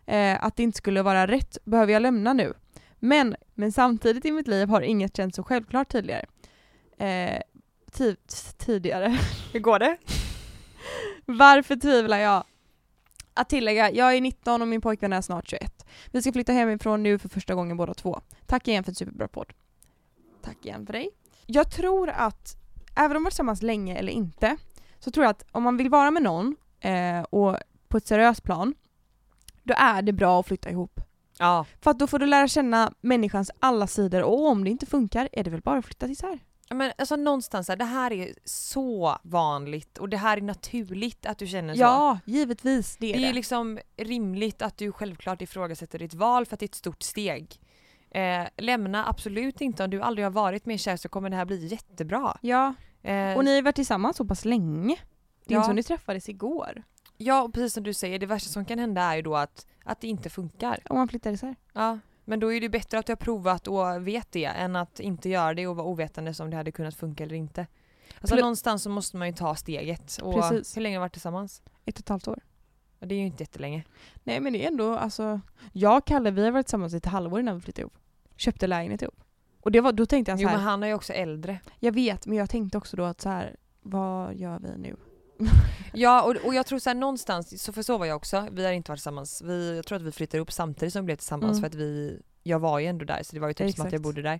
[0.06, 1.58] eh, att det inte skulle vara rätt.
[1.66, 2.54] Behöver jag lämna nu?
[3.00, 6.26] Men, men samtidigt i mitt liv har inget känts så självklart tidigare.
[6.98, 7.42] Eh,
[7.94, 9.18] ti- tidigare.
[9.54, 9.98] Hur går det?
[11.26, 12.44] Varför tvivlar jag?
[13.34, 15.86] Att tillägga, jag är 19 och min pojkvän är snart 21.
[16.12, 18.22] Vi ska flytta hemifrån nu för första gången båda två.
[18.46, 19.54] Tack igen för en superbra podd.
[20.42, 21.10] Tack igen för dig.
[21.46, 22.56] Jag tror att,
[22.96, 24.58] även om man varit tillsammans länge eller inte,
[25.00, 28.44] så tror jag att om man vill vara med någon eh, och på ett seriöst
[28.44, 28.74] plan,
[29.64, 31.00] då är det bra att flytta ihop.
[31.40, 31.66] Ja.
[31.82, 35.30] För att då får du lära känna människans alla sidor och om det inte funkar
[35.32, 36.40] är det väl bara att flytta isär.
[36.74, 41.38] Men alltså någonstans här, det här är så vanligt och det här är naturligt att
[41.38, 41.82] du känner så.
[41.82, 42.98] Ja, givetvis.
[42.98, 43.30] Det är Det det.
[43.30, 47.04] är liksom rimligt att du självklart ifrågasätter ditt val för att det är ett stort
[47.04, 47.60] steg.
[48.12, 51.46] Eh, lämna absolut inte, om du aldrig har varit mer kär så kommer det här
[51.46, 52.38] bli jättebra.
[52.42, 52.74] Ja,
[53.06, 54.96] Eh, och ni har varit tillsammans så pass länge.
[55.46, 55.60] Det är Ja.
[55.60, 56.84] inte som ni träffades igår.
[57.18, 59.68] Ja, och precis som du säger, det värsta som kan hända är ju då att,
[59.84, 60.80] att det inte funkar.
[60.90, 61.56] Om man flyttar isär.
[61.74, 65.00] Ja, men då är det bättre att du har provat och vet det än att
[65.00, 67.68] inte göra det och vara ovetande om det hade kunnat funka eller inte.
[68.22, 70.18] Alltså Plu- någonstans så måste man ju ta steget.
[70.22, 70.78] Och Precis.
[70.78, 71.62] hur länge har ni varit tillsammans?
[71.86, 72.40] Ett och ett halvt år.
[73.00, 73.84] Ja, Det är ju inte jättelänge.
[74.24, 75.42] Nej men det är ändå, alltså.
[75.72, 77.98] Jag och Kalle vi har varit tillsammans i ett halvår innan vi flyttade ihop.
[78.36, 79.24] Köpte lägenhet ihop.
[79.62, 81.60] Och det var, då tänkte jag så Jo här, men han är ju också äldre.
[81.80, 84.96] jag vet men jag tänkte också då att så här, vad gör vi nu?
[85.96, 88.66] Ja och, och jag tror så här någonstans, så för så var jag också, vi
[88.66, 91.16] har inte varit tillsammans, vi, jag tror att vi flyttade ihop samtidigt som vi blev
[91.16, 91.62] tillsammans Mm.
[91.62, 93.92] för att vi, jag var ju ändå där så det var ju typ som att
[93.92, 94.04] jag Exakt.
[94.04, 94.40] bodde där.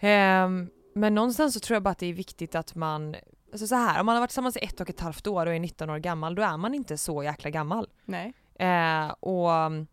[0.00, 3.16] Ehm, men någonstans så tror jag bara att det är viktigt att man,
[3.52, 5.54] alltså så här, om man har varit tillsammans i ett och ett halvt år och
[5.54, 7.88] är 19 år gammal då är man inte så jäkla gammal.
[8.04, 8.32] Nej.
[8.58, 9.86] Eh, och um,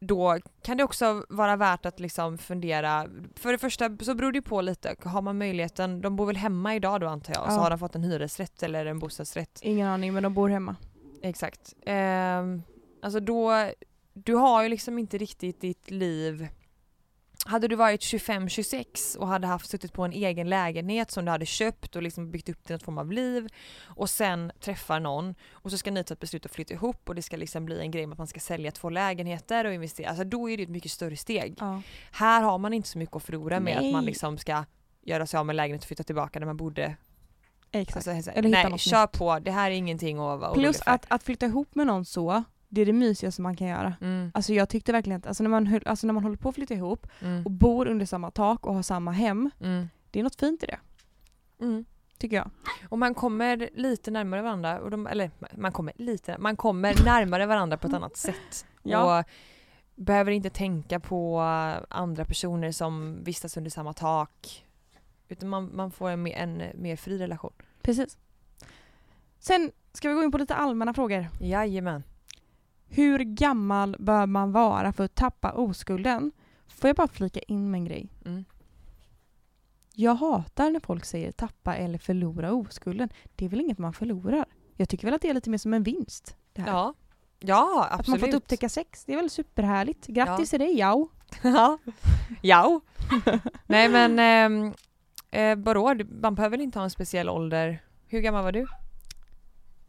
[0.00, 4.42] då kan det också vara värt att liksom fundera, för det första så beror det
[4.42, 7.62] på lite, har man möjligheten, de bor väl hemma idag då antar jag, så Ja.
[7.62, 9.58] har de fått en hyresrätt eller en bostadsrätt.
[9.62, 10.76] Ingen aning men de bor hemma.
[11.22, 11.74] Exakt.
[11.86, 12.62] Ehm,
[13.02, 13.52] alltså då,
[14.14, 16.48] du har ju liksom inte riktigt ditt liv
[17.48, 21.46] hade du varit 25-26 och hade haft suttit på en egen lägenhet som du hade
[21.46, 23.48] köpt och liksom byggt upp till form av liv
[23.84, 27.14] och sen träffar någon och så ska ni ta ett beslut att flytta ihop och
[27.14, 30.08] det ska liksom bli en grej med att man ska sälja två lägenheter och investera.
[30.08, 31.56] Alltså då är det ett mycket större steg.
[31.60, 31.82] Ja.
[32.12, 34.04] Här har man inte så mycket att förlora med att man Nej.
[34.04, 34.64] liksom ska
[35.02, 36.96] göra sig av med lägenhet och flytta tillbaka där man bodde.
[37.72, 38.08] Exakt.
[38.08, 39.12] Alltså, Eller hitta nej, något kör nytt.
[39.12, 39.38] på.
[39.38, 40.90] Det här är ingenting att vara Plus för.
[40.90, 43.96] att, att flytta ihop med någon så, det är det mysigaste man kan göra.
[44.00, 46.48] Mm, Alltså jag tyckte verkligen att, alltså när man, höll, alltså när man håller på
[46.48, 50.18] att flytta ihop mm, och bor under samma tak och har samma hem, mm, det
[50.20, 50.78] är något fint i det.
[51.60, 51.84] mm.
[52.18, 52.50] Tycker jag.
[52.88, 57.46] Och man kommer lite närmare varandra, och de, eller man kommer lite, man kommer närmare
[57.46, 58.66] varandra på ett annat sätt.
[58.82, 59.18] Ja.
[59.20, 59.24] Och
[59.94, 61.40] behöver inte tänka på
[61.88, 64.64] andra personer som vistas under samma tak.
[65.28, 67.52] Utan man, man får en, mer- en mer fri relation.
[67.82, 68.18] Precis.
[69.38, 71.26] Sen ska vi gå in på lite allmänna frågor.
[71.40, 72.02] Jajamän.
[72.88, 76.32] Hur gammal bör man vara för att tappa oskulden?
[76.66, 78.08] Får jag bara flika in med en grej?
[78.24, 78.44] Mm.
[79.94, 83.08] Jag hatar när folk säger tappa eller förlora oskulden.
[83.36, 84.44] Det är väl inget man förlorar?
[84.76, 86.36] Jag tycker väl att det är lite mer som en vinst.
[86.52, 86.68] Det här.
[86.68, 86.94] Ja.
[87.40, 88.20] Ja, att absolut.
[88.20, 90.06] man fått upptäcka sex, det är väl superhärligt.
[90.06, 91.08] Grattis till dig, ja.
[91.42, 91.78] Ja.
[92.40, 92.80] ja.
[93.66, 94.74] Nej men, ehm,
[95.30, 95.94] eh, vadå?
[96.20, 97.82] Man behöver inte ha en speciell ålder.
[98.06, 98.66] Hur gammal var du?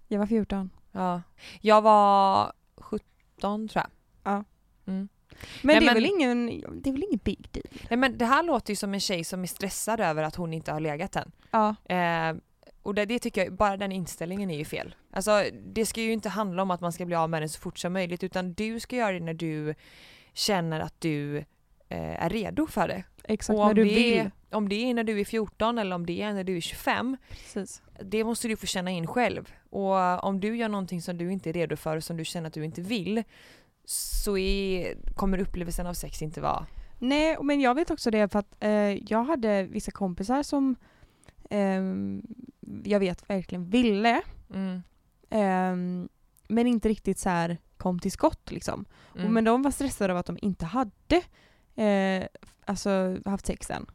[0.08, 0.70] Jag var 14.
[0.92, 1.22] Ja.
[1.62, 2.52] Jag var
[2.82, 3.84] 17 tror
[4.24, 4.44] jag.
[4.84, 5.10] Men
[5.62, 6.46] Nej, det är men- väl ingen,
[6.82, 7.66] det är väl ingen big deal?
[7.90, 10.54] Nej men det här låter ju som en tjej som är stressad över att hon
[10.54, 11.32] inte har legat än.
[11.52, 11.76] Ja.
[11.96, 12.36] Eh,
[12.84, 14.96] och det, det tycker jag, bara den inställningen är ju fel.
[15.12, 17.60] Alltså det ska ju inte handla om att man ska bli av med den så
[17.60, 19.76] fort som möjligt utan du ska göra det när du
[20.34, 23.04] känner att du eh, är redo för det.
[23.24, 24.32] Exakt, när du det, vill.
[24.52, 27.18] Om det är när du är 14 eller om det är när du är 25,
[27.30, 27.82] Precis.
[28.04, 29.54] det måste du få känna in själv.
[29.70, 32.48] Och om du gör någonting som du inte är redo för och som du känner
[32.48, 33.24] att du inte vill
[33.86, 36.66] så är, kommer upplevelsen av sex inte vara...
[37.00, 40.76] Nej, men jag vet också det för att eh, jag hade vissa kompisar som
[41.50, 42.22] ehm,
[42.84, 44.22] jag vet verkligen ville
[44.54, 44.82] Mm,
[45.30, 46.10] ehm,
[46.48, 48.86] men inte riktigt så här kom till skott liksom.
[49.12, 51.22] Och, mm, men de var stressade av att de inte hade
[51.76, 52.28] eh,
[52.66, 53.86] alltså, haft sex än.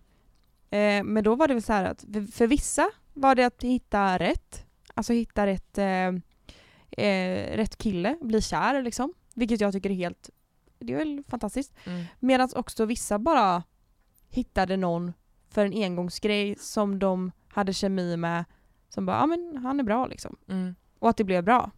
[0.75, 4.19] Eh, men då var det väl så här att för, vissa var det att hitta
[4.19, 6.09] rätt, alltså hitta rätt, eh,
[7.07, 9.13] eh, rätt kille, bli kär liksom.
[9.35, 10.31] Vilket jag tycker är helt,
[10.79, 11.73] det är väl fantastiskt.
[11.87, 12.05] mm.
[12.21, 13.63] Medan också vissa bara
[14.31, 15.13] hittade någon
[15.51, 18.45] för en engångsgrej som de hade kemi med
[18.89, 20.37] som bara, ja men han är bra liksom.
[20.49, 21.71] Mm, Och att det blev bra.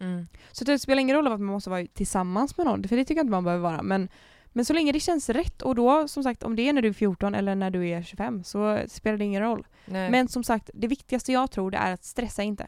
[0.00, 0.26] mm.
[0.52, 3.18] Så det spelar ingen roll att man måste vara tillsammans med någon, för det tycker
[3.18, 3.82] jag inte man behöver vara.
[3.82, 4.08] Men,
[4.52, 6.88] men så länge det känns rätt och då som sagt om det är när du
[6.88, 9.66] är 14 eller när du är 25 så spelar det ingen roll.
[9.86, 10.10] Nej.
[10.10, 12.66] Men som sagt, det viktigaste jag tror det är att stressa inte.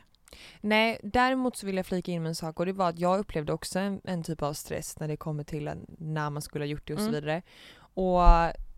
[0.61, 3.19] Nej, däremot så vill jag flika in med en sak och det var att jag
[3.19, 6.69] upplevde också en, en typ av stress när det kommer till när man skulle ha
[6.69, 7.15] gjort det och så Mm.
[7.21, 7.43] vidare.
[7.95, 8.23] Och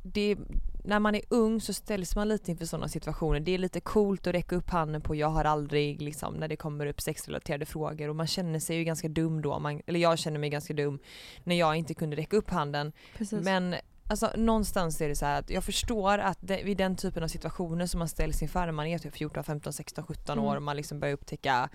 [0.07, 0.37] det,
[0.85, 3.41] när man är ung så ställs man lite inför sådana situationer.
[3.41, 6.57] Det är lite coolt att räcka upp handen på jag har aldrig liksom när det
[6.57, 9.59] kommer upp sexrelaterade frågor och man känner sig ju ganska dum då.
[9.59, 10.99] Man, eller jag känner mig ganska dum
[11.45, 12.93] när jag inte kunde räcka upp handen.
[13.17, 13.45] Precis.
[13.45, 13.75] Men
[14.07, 17.29] Alltså någonstans är det så här att jag förstår att det, vid den typen av
[17.29, 20.57] situationer som man ställs inför när man är typ 14, 15, 16, 17 år Mm.
[20.57, 21.69] och man liksom börjar upptäcka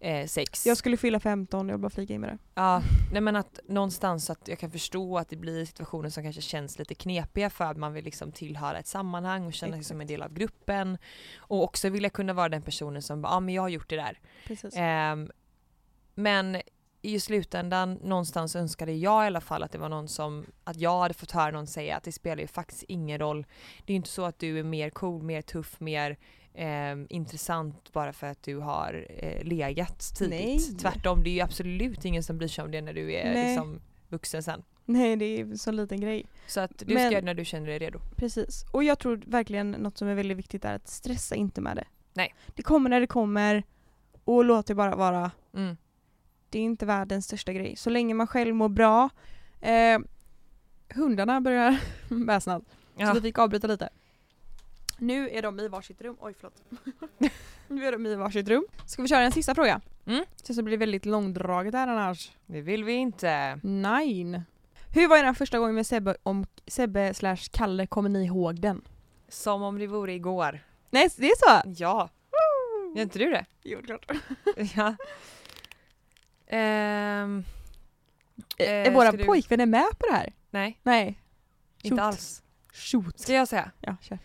[0.00, 0.66] eh, sex.
[0.66, 2.38] Jag skulle fylla 15, jag vill bara flika in med det.
[2.54, 6.42] Ja, nej men att någonstans att jag kan förstå att det blir situationer som kanske
[6.42, 10.00] känns lite knepiga för att man vill liksom tillhöra ett sammanhang och känna sig som
[10.00, 10.98] en del av gruppen.
[11.36, 13.96] Och också vilja kunna vara den personen som bara, ja men jag har gjort det
[13.96, 14.18] där.
[14.46, 14.74] Precis.
[14.76, 15.30] Ehm,
[16.14, 16.56] men
[17.02, 20.98] i slutändan någonstans önskade jag i alla fall att det var någon som, att jag
[21.00, 23.46] hade fått höra någon säga att det spelar ju faktiskt ingen roll.
[23.86, 26.16] Det är ju inte så att du är mer cool, mer tuff, mer
[26.54, 30.40] ehm, intressant bara för att du har eh, legat tidigt.
[30.40, 30.78] Nej.
[30.78, 33.48] Tvärtom, det är ju absolut ingen som bryr sig om det när du är Nej.
[33.48, 34.62] liksom vuxen sen.
[34.84, 36.26] Nej det är en så liten grej.
[36.46, 37.98] Så att du Men- ska göra det när du känner dig redo.
[38.16, 38.64] Precis.
[38.72, 41.84] Och jag tror verkligen något som är väldigt viktigt är att stressa inte med det.
[42.12, 42.34] Nej.
[42.54, 43.62] Det kommer när det kommer
[44.24, 45.30] och låt det bara vara.
[45.56, 45.76] Mm.
[46.50, 47.76] Det är inte världens största grej.
[47.76, 49.08] Så länge man själv mår bra.
[49.60, 49.98] Eh,
[50.94, 51.80] hundarna börjar
[52.26, 52.58] väsna.
[52.60, 52.64] Så
[52.96, 53.12] Ja.
[53.14, 53.88] vi fick avbryta lite.
[54.98, 56.16] Nu är de i varsitt rum.
[56.20, 56.62] Oj förlåt.
[57.68, 58.64] nu är de i varsitt rum.
[58.86, 59.80] Ska vi köra en sista fråga?
[60.06, 60.24] Mm.
[60.42, 62.32] Så det blir väldigt långdraget här annars.
[62.46, 63.60] Det vill vi inte.
[63.62, 64.42] Nej.
[64.94, 67.86] Hur var den första gången med Sebbe, om Sebbe slash Kalle?
[67.86, 68.82] Kommer ni ihåg den?
[69.28, 70.60] Som om det vore igår.
[70.90, 71.70] Nej det är så?
[71.76, 72.08] Ja.
[72.96, 73.44] Gör inte du det?
[73.62, 74.10] Jo klart.
[74.76, 74.94] ja.
[76.52, 77.44] Ehm,
[78.58, 80.32] är Eh, våra du- pojkvänner med på det här?
[80.50, 81.20] nej, Nej.
[81.82, 82.00] inte Shoot.
[82.00, 82.42] alls.
[82.72, 83.18] Shoot.
[83.20, 83.70] Ska jag säga?
[83.80, 84.18] Ja, kör.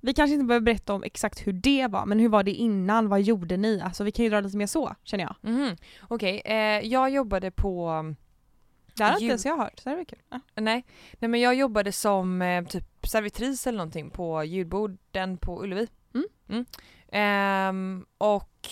[0.00, 3.08] Vi kanske inte behöver berätta om exakt hur det var, men hur var det innan?
[3.08, 3.80] Vad gjorde ni?
[3.80, 5.36] Alltså vi kan ju dra lite mer så, känner jag.
[5.40, 5.76] Mhm.
[6.08, 6.54] Okej, eh,
[6.86, 8.04] jag jobbade på
[8.94, 10.18] Det här har inte ens jag hört, så det är kul.
[10.30, 10.40] Ja.
[10.54, 10.84] Nej,
[11.18, 15.88] nej men jag jobbade som eh, typ servitris eller någonting på julborden på Ullevi.
[16.48, 16.64] Mm.
[17.12, 18.68] Ehm, och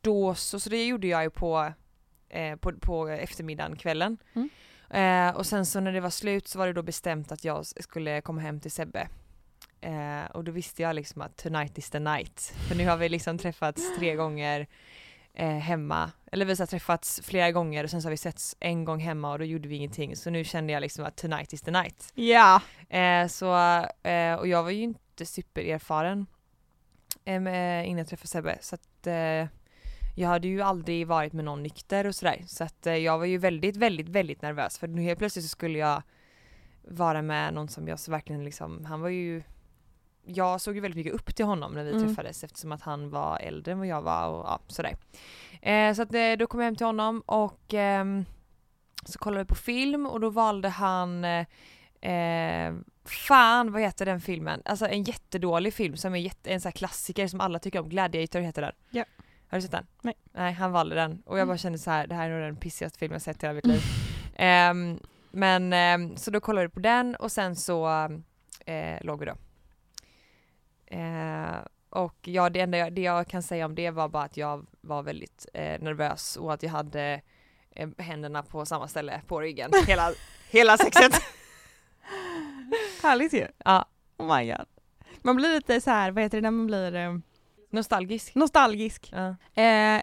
[0.00, 1.72] då så, så det gjorde jag ju på,
[2.28, 4.18] eh, på, på eftermiddagen, kvällen.
[4.34, 4.48] Mm.
[4.90, 7.66] Eh, och sen så när det var slut så var det då bestämt att jag
[7.66, 9.08] skulle komma hem till Sebbe.
[9.80, 12.40] Eh, och då visste jag liksom att tonight is the night.
[12.68, 14.66] För nu har vi liksom träffats tre gånger
[15.34, 16.10] eh, hemma.
[16.32, 19.32] Eller vi har träffats flera gånger och sen så har vi setts en gång hemma
[19.32, 20.16] och då gjorde vi ingenting.
[20.16, 22.12] Så nu kände jag liksom att tonight is the night.
[22.14, 22.62] Ja.
[22.88, 23.56] Eh, så,
[24.08, 26.26] eh, och jag var ju inte supererfaren
[27.24, 28.58] eh, med- innan jag träffade Sebbe.
[28.60, 29.46] Så att eh,
[30.18, 32.42] jag hade ju aldrig varit med någon nykter och sådär.
[32.46, 34.78] Så att eh, jag var ju väldigt, väldigt, väldigt nervös.
[34.78, 36.02] För nu helt plötsligt så skulle jag
[36.82, 39.42] vara med någon som jag så verkligen liksom, han var ju
[40.24, 42.06] jag såg ju väldigt mycket upp till honom när vi Mm.
[42.06, 44.96] träffades eftersom att han var äldre än vad jag var och ja, sådär.
[45.62, 48.24] Eh, så att eh, då kom jag hem till honom och ehm,
[49.04, 51.46] så kollade vi på film och då valde han eh,
[52.00, 54.62] Eh, fan vad heter den filmen?
[54.64, 57.88] Alltså en jättedålig film som är jätte, en sån här klassiker som alla tycker om.
[57.88, 58.72] Gladiator heter den.
[58.90, 59.04] Ja.
[59.48, 59.86] Har du sett den?
[60.02, 60.14] Nej.
[60.32, 61.22] Nej, han valde den.
[61.26, 61.58] Och jag bara Mm.
[61.58, 63.66] kände så här, det här är nog den pissigaste filmen jag sett i hela mitt
[63.66, 63.80] liv.
[64.36, 67.88] Ehm, men ehm, så då kollade vi på den och sen så
[68.66, 69.34] eh, låg vi då.
[70.96, 71.56] Eh,
[71.90, 74.66] och ja, det enda jag, det jag kan säga om det var bara att jag
[74.80, 77.20] var väldigt eh, nervös och att jag hade
[77.70, 80.12] eh, händerna på samma ställe på ryggen hela,
[80.50, 81.22] hela sexet.
[83.02, 83.46] Härligt ju.
[83.64, 83.84] Ja.
[84.16, 84.66] Oh my god.
[85.22, 87.20] Man blir lite så här, vad heter det när man blir
[87.70, 88.34] Nostalgisk.
[88.34, 89.12] nostalgisk.
[89.12, 89.62] Ja.
[89.62, 90.02] Eh,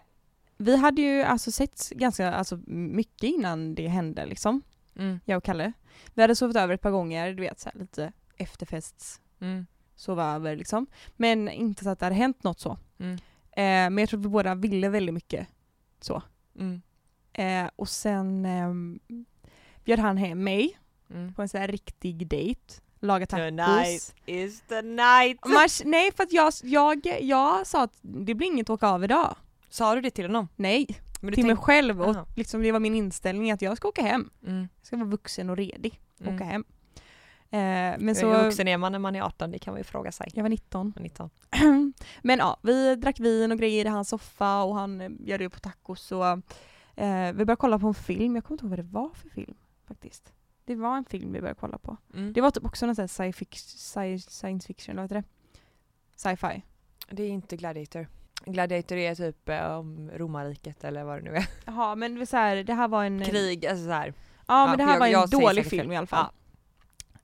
[0.58, 4.62] vi hade ju alltså sett ganska alltså, mycket innan det hände liksom,
[4.96, 5.20] Mm.
[5.24, 5.72] jag och Kalle.
[6.14, 9.66] Vi hade sovit över ett par gånger, du vet så här, lite efterfests, Mm.
[9.96, 10.86] sova över liksom.
[11.16, 12.78] Men inte så att det hade hänt något så.
[12.98, 13.14] Mm.
[13.52, 15.46] Eh, men jag tror att vi båda ville väldigt mycket
[16.00, 16.22] så.
[16.58, 16.82] Mm.
[17.32, 18.98] Eh, och sen ehm,
[19.84, 20.78] bjöd han hem mig
[21.10, 21.34] Mm.
[21.34, 22.74] på en sån här riktig dejt.
[23.00, 23.46] Laga tacos.
[23.46, 25.44] Tonight is the night.
[25.46, 29.36] Man, nej för att jag, jag, jag sa att det blir inget åka av idag.
[29.68, 30.48] Sa du det till honom?
[30.56, 30.86] Nej,
[31.34, 32.26] till mig själv och Jaha.
[32.36, 34.30] liksom det var min inställning att jag ska åka hem.
[34.46, 34.68] Mm.
[34.78, 36.34] Jag ska vara vuxen och redig Mm.
[36.34, 36.64] åka hem.
[37.50, 38.32] Eh, men Så...
[38.32, 39.50] Hur vuxen är man när man är 18?
[39.50, 40.30] Det kan man ju fråga sig.
[40.34, 40.92] jag var 19.
[41.00, 41.30] 19.
[42.22, 45.52] men ja, vi drack vin och grejer i hans soffa och han eh, bjöd upp
[45.52, 48.78] på tacos och eh, vi började kolla på en film, jag kommer inte ihåg vad
[48.78, 49.54] det var för film
[49.88, 50.32] faktiskt.
[50.66, 51.96] Det var en film vi började kolla på.
[52.14, 52.32] Mm.
[52.32, 55.24] Det var typ också någon sån här sci sci science fiction, vad heter det?
[56.16, 56.62] Sci-fi.
[57.10, 58.08] Det är inte Gladiator.
[58.44, 61.46] Gladiator är typ eh, om romarriket eller vad det nu är.
[61.66, 63.24] Jaha men så här, det här var en...
[63.24, 64.06] Krig, alltså så här.
[64.06, 64.14] Ja,
[64.46, 66.26] Ja, men det här jag- var en jag dålig film i alla fall.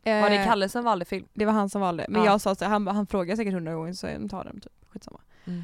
[0.05, 1.26] Var det Eh, Kalle som valde film?
[1.34, 2.07] Det var han som valde.
[2.09, 2.30] Men Ja.
[2.30, 4.72] jag sa så han, han frågade säkert hundra gånger så jag tar den typ.
[4.88, 5.20] Skitsamma.
[5.45, 5.62] Mm.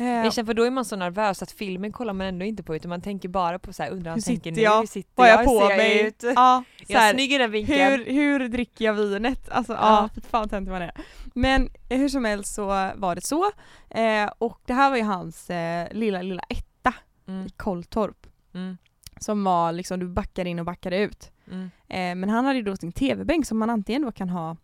[0.00, 2.62] Eh, Jag känner för då är man så nervös att filmen kollar man ändå inte
[2.62, 5.10] på utan man tänker bara på så här, undrar han tänker sitter nu, hur sitter
[5.14, 5.96] vad jag, jag på mig?
[5.96, 6.22] jag ut?
[6.36, 7.90] Ja, så Jag är här, snygg i den vinkeln.
[7.92, 9.48] hur, hur dricker jag vinet?
[9.50, 9.78] Alltså Ja.
[9.80, 10.92] ja, fy fan vad töntig man är.
[11.34, 13.50] Men eh, hur som helst så var det så.
[13.90, 16.94] Eh, och det här var ju hans eh, lilla, lilla etta
[17.28, 17.46] Mm.
[17.46, 18.26] i Kolltorp.
[18.54, 18.78] Mm.
[19.20, 21.30] Som var liksom, du backade in och backade ut.
[21.50, 21.62] Mm.
[21.88, 24.56] Eh, men han hade ju då sin tv-bänk som man antingen då kan ha,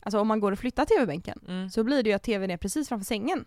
[0.00, 1.70] alltså om man går och flyttar tv-bänken Mm.
[1.70, 3.44] så blir det ju att tvn är precis framför sängen.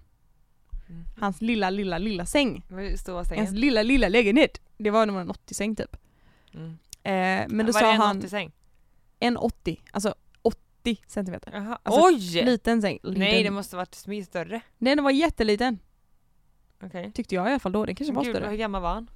[0.89, 1.03] Mm.
[1.19, 2.65] Hans lilla, lilla, lilla säng.
[2.69, 3.55] Hur stor var Hans sängen?
[3.55, 4.61] lilla, lilla lägenhet.
[4.77, 5.97] Det var nog en 80-säng typ.
[6.53, 6.69] Mm.
[7.03, 8.51] Eh, men då Var sa det en han 80-säng?
[9.19, 11.51] en 80, alltså 80 centimeter.
[11.53, 11.79] Jaha.
[11.83, 12.43] Alltså, Oj!
[12.45, 12.99] Liten säng.
[13.03, 13.19] Liten.
[13.19, 14.61] Nej det måste varit smi- större.
[14.77, 15.79] Nej den var jätteliten.
[16.83, 17.11] Okej.
[17.13, 17.85] Tyckte jag i alla fall då.
[17.85, 18.49] Den kanske var Gud, större.
[18.49, 19.07] hur gammal var han?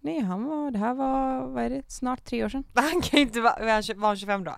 [0.00, 2.64] Nej han var, det här var, vad är det, snart tre år sedan.
[2.74, 4.56] Han kan inte vara, var han 25 då?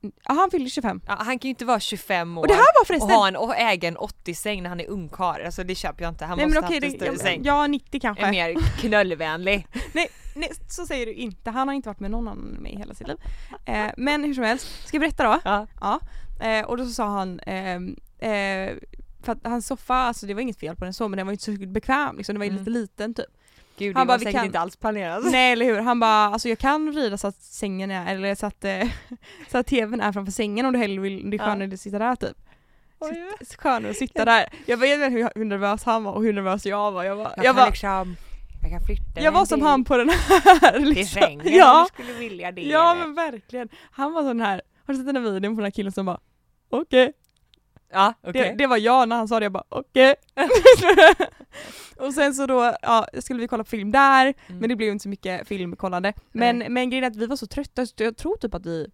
[0.00, 1.00] Ja han fyllde 25.
[1.06, 3.10] Ja, han kan ju inte vara 25 år Och det här var och förresten...
[3.10, 5.44] ha en och äga en 80-säng när han är ungkarl.
[5.44, 6.24] Alltså det köper jag inte.
[6.24, 7.44] Han Nej men måste okej, haft en det, större ja, säng.
[7.44, 8.24] ja 90 kanske.
[8.24, 9.66] En mer knullvänlig.
[9.92, 11.50] Nej, nej så säger du inte.
[11.50, 13.16] Han har inte varit med någon annan än mig i hela sitt liv.
[13.64, 15.40] Eh, men hur som helst, ska jag berätta då?
[15.44, 15.66] Ja.
[15.80, 16.00] Ja.
[16.46, 18.74] Eh, och då så sa han, ehm, eh,
[19.22, 21.32] för att hans soffa, alltså det var inget fel på den så men den var
[21.32, 22.58] inte så bekväm liksom, den var ju Mm.
[22.64, 23.26] lite liten typ.
[23.78, 25.24] Gud det Han var bara, vi säkert kan- inte alls planerat.
[25.30, 28.46] Nej eller hur, han bara alltså jag kan vrida så att sängen är, eller så
[28.46, 28.88] att, eh,
[29.50, 31.44] så att tvn är framför sängen om du hellre vill, det är Ja.
[31.44, 32.36] skönare att sitta där typ.
[33.40, 34.48] Sitt, skönare att sitta där.
[34.66, 37.04] Jag vet inte hur, hur nervös han var och hur nervös jag var.
[37.04, 38.16] Jag, var, Jag, jag, var, liksom,
[38.62, 41.20] jag kan flytta jag var som till- han på den här till liksom.
[41.22, 41.80] sängen Ja.
[41.80, 42.62] om du skulle vilja det.
[42.62, 43.00] Ja eller?
[43.06, 43.68] men verkligen.
[43.90, 46.06] Han var sån här, har du sett den här videon på den här killen som
[46.06, 46.20] bara
[46.70, 47.12] okej.
[47.92, 48.54] ja Det, okej.
[48.58, 50.14] det var jag när han sa det, jag bara okej.
[51.96, 54.58] och sen så då, ja, skulle vi kolla på film där, Mm.
[54.60, 56.12] men det blev inte så mycket filmkollande.
[56.32, 56.68] Men, Nej.
[56.68, 58.86] men grejen är att vi var så trötta, så jag tror typ att vi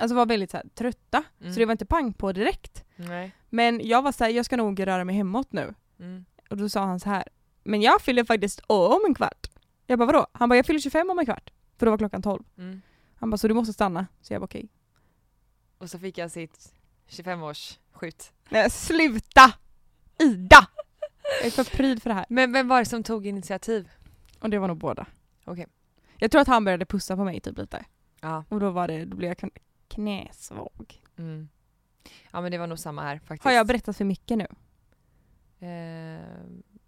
[0.00, 1.52] Alltså var väldigt så här, trötta, Mm.
[1.52, 2.84] så det var inte pang på direkt.
[2.96, 3.32] Nej.
[3.50, 5.74] Men jag var såhär, jag ska nog röra mig hemåt nu.
[6.00, 6.24] Mm.
[6.50, 7.24] Och då sa han så här.
[7.64, 9.46] men jag fyller faktiskt om en kvart.
[9.86, 10.26] Jag bara vadå?
[10.32, 11.50] Han bara, jag fyller 25 om en kvart.
[11.78, 12.44] För då var klockan 12.
[12.58, 12.80] Mm.
[13.14, 14.06] Han bara, så du måste stanna?
[14.22, 14.68] Så jag bara okej.
[15.78, 16.72] Och så fick jag sitt
[17.08, 18.32] 25-års skjut.
[18.48, 19.52] Nej sluta!
[20.18, 20.66] Ida!
[21.40, 22.26] Jag är för pryd för det här.
[22.28, 23.88] Men vem var det som tog initiativ?
[24.40, 25.06] Och det var nog båda.
[25.44, 25.66] Okej.
[26.16, 27.84] Jag tror att han började pussa på mig typ lite.
[28.20, 28.44] Ja.
[28.48, 29.58] Och då var det, då blev jag kn-
[29.88, 31.02] knäsvag.
[31.18, 31.48] Mm.
[32.30, 33.44] Ja men det var nog samma här faktiskt.
[33.44, 34.46] Har jag berättat för mycket nu?
[35.60, 36.20] Eh,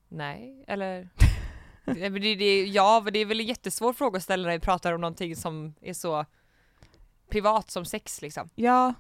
[0.09, 1.09] nej, eller?
[1.85, 4.61] Men det, det, ja, men det är väl en jättesvår fråga att ställa när vi
[4.61, 6.25] pratar om någonting som är så
[7.29, 8.49] privat som sex liksom.
[8.55, 8.95] Ja.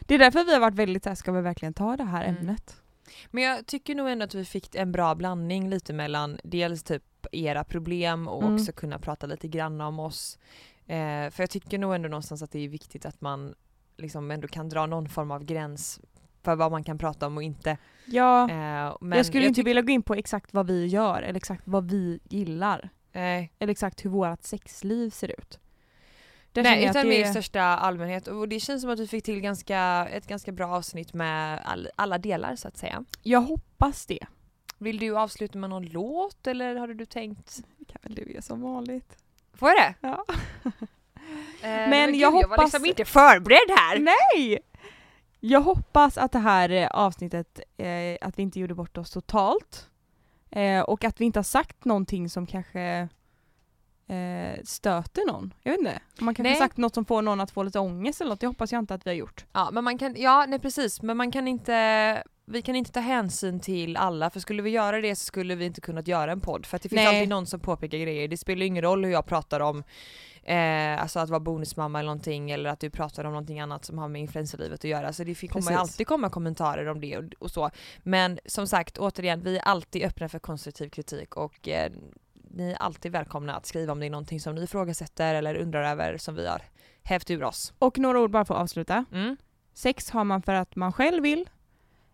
[0.00, 2.36] Det är därför vi har varit väldigt såhär, ska vi verkligen ta det här Mm.
[2.40, 2.82] ämnet?
[3.30, 7.02] Men jag tycker nog ändå att vi fick en bra blandning lite mellan dels typ
[7.32, 8.54] era problem och Mm.
[8.54, 10.38] också kunna prata lite grann om oss.
[10.86, 13.54] Eh, för jag tycker nog ändå någonstans att det är viktigt att man
[13.96, 16.00] liksom ändå kan dra någon form av gräns
[16.42, 17.76] för vad man kan prata om och inte.
[18.04, 18.42] Ja.
[18.50, 21.36] Eh, men jag skulle inte tyck- vilja gå in på exakt vad vi gör eller
[21.36, 22.88] exakt vad vi gillar.
[23.12, 25.58] Nej, Eller exakt hur vårt sexliv ser ut.
[26.62, 29.06] Nej jag att utan det- mer i största allmänhet och det känns som att vi
[29.06, 33.04] fick till ganska, ett ganska bra avsnitt med all, alla delar så att säga.
[33.22, 34.26] Jag hoppas det.
[34.78, 37.60] Vill du avsluta med någon låt eller har du tänkt?
[37.78, 39.16] Det kan väl du göra som vanligt.
[39.54, 39.94] Får jag det?
[40.00, 40.24] Ja.
[41.62, 43.98] Eh, Men gud, jag Jag var hoppas- liksom inte förberedd här!
[43.98, 44.58] Nej!
[45.40, 49.88] Jag hoppas att det här eh, avsnittet, eh, att vi inte gjorde bort oss totalt.
[50.50, 53.08] Eh, och att vi inte har sagt någonting som kanske
[54.08, 55.54] eh, stöter någon.
[55.62, 56.00] Jag vet inte.
[56.18, 56.52] Man kanske Nej.
[56.52, 58.40] har sagt något som får någon att få lite ångest eller något.
[58.40, 59.44] Det hoppas jag inte att vi har gjort.
[59.52, 63.00] Ja men man kan, ja nej precis men man kan inte vi kan inte ta
[63.00, 66.40] hänsyn till alla för skulle vi göra det så skulle vi inte kunnat göra en
[66.40, 67.06] podd för att det finns Nej.
[67.06, 68.28] alltid någon som påpekar grejer.
[68.28, 69.84] Det spelar ingen roll hur jag pratar om
[70.42, 73.98] eh, alltså att vara bonusmamma eller någonting eller att du pratar om någonting annat som
[73.98, 75.12] har med influencerlivet att göra.
[75.12, 75.78] Så det kommer Precis.
[75.78, 77.70] alltid komma kommentarer om det och, och så.
[78.02, 81.92] Men som sagt återigen, vi är alltid öppna för konstruktiv kritik och eh,
[82.50, 85.82] ni är alltid välkomna att skriva om det är någonting som ni ifrågasätter eller undrar
[85.82, 86.62] över som vi har
[87.02, 87.72] hävt ur oss.
[87.78, 89.04] Och några ord bara för att avsluta.
[89.12, 89.36] Mm.
[89.74, 91.48] Sex har man för att man själv vill.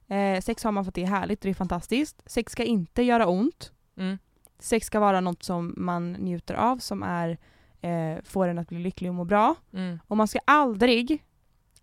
[0.08, 2.22] Eh, sex har man för att det är härligt och det är fantastiskt.
[2.26, 3.72] Sex ska inte göra ont.
[3.96, 4.18] Mm.
[4.58, 7.38] Sex ska vara något som man njuter av, som är,
[7.80, 9.54] eh, får en att bli lycklig och må bra.
[9.72, 10.00] Mm.
[10.06, 11.24] Och man ska aldrig,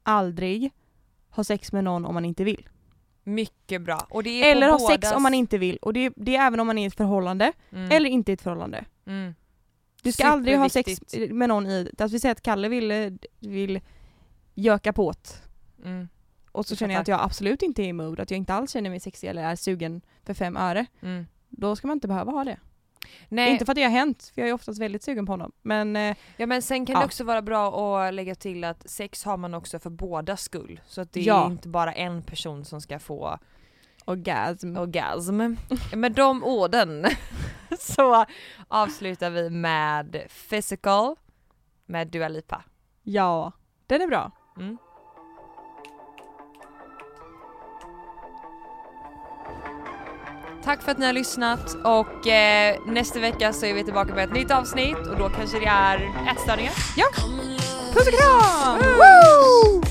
[0.04, 0.72] aldrig
[1.30, 2.70] ha sex med någon om man inte vill.
[3.24, 4.08] Mycket bra.
[4.26, 5.78] Är Eller ha sex om man inte vill.
[5.78, 7.92] Och det, det är även om man är i ett förhållande, Mm.
[7.92, 8.86] eller inte i ett förhållande.
[9.06, 9.36] Mm.
[10.04, 11.00] Du ska aldrig ha sex
[11.30, 13.80] med någon i, alltså vi säger att Kalle vill, vill
[14.56, 15.44] göka på ett.
[15.86, 16.08] Mm.
[16.52, 18.72] Och så känner jag att jag absolut inte är i mood, att jag inte alls
[18.72, 20.86] känner mig sexig eller är sugen för fem öre.
[21.02, 21.26] Mm.
[21.50, 22.58] Då ska man inte behöva ha det.
[23.30, 25.52] Nej, Inte för att det har hänt, för jag är oftast väldigt sugen på honom.
[25.62, 27.00] Men eh, ja, men sen kan Ja.
[27.00, 30.82] det också vara bra att lägga till att sex har man också för båda skull.
[30.88, 31.44] Så att det Ja.
[31.46, 33.38] är inte bara en person som ska få
[34.06, 34.78] orgasm.
[34.78, 35.42] orgasm.
[35.96, 37.06] Med de orden
[37.80, 38.26] så
[38.68, 41.16] avslutar vi med Physical
[41.86, 42.64] med Dua Lipa.
[43.04, 43.52] Ja,
[43.88, 44.32] den är bra.
[44.58, 44.78] Mm.
[50.64, 54.24] Tack för att ni har lyssnat och eh, nästa vecka så är vi tillbaka med
[54.24, 55.98] ett nytt avsnitt och då kanske det är
[56.32, 56.74] ätstörningar.
[56.98, 57.06] Ja!
[57.94, 58.78] Puss och kram!
[58.78, 59.91] Woo!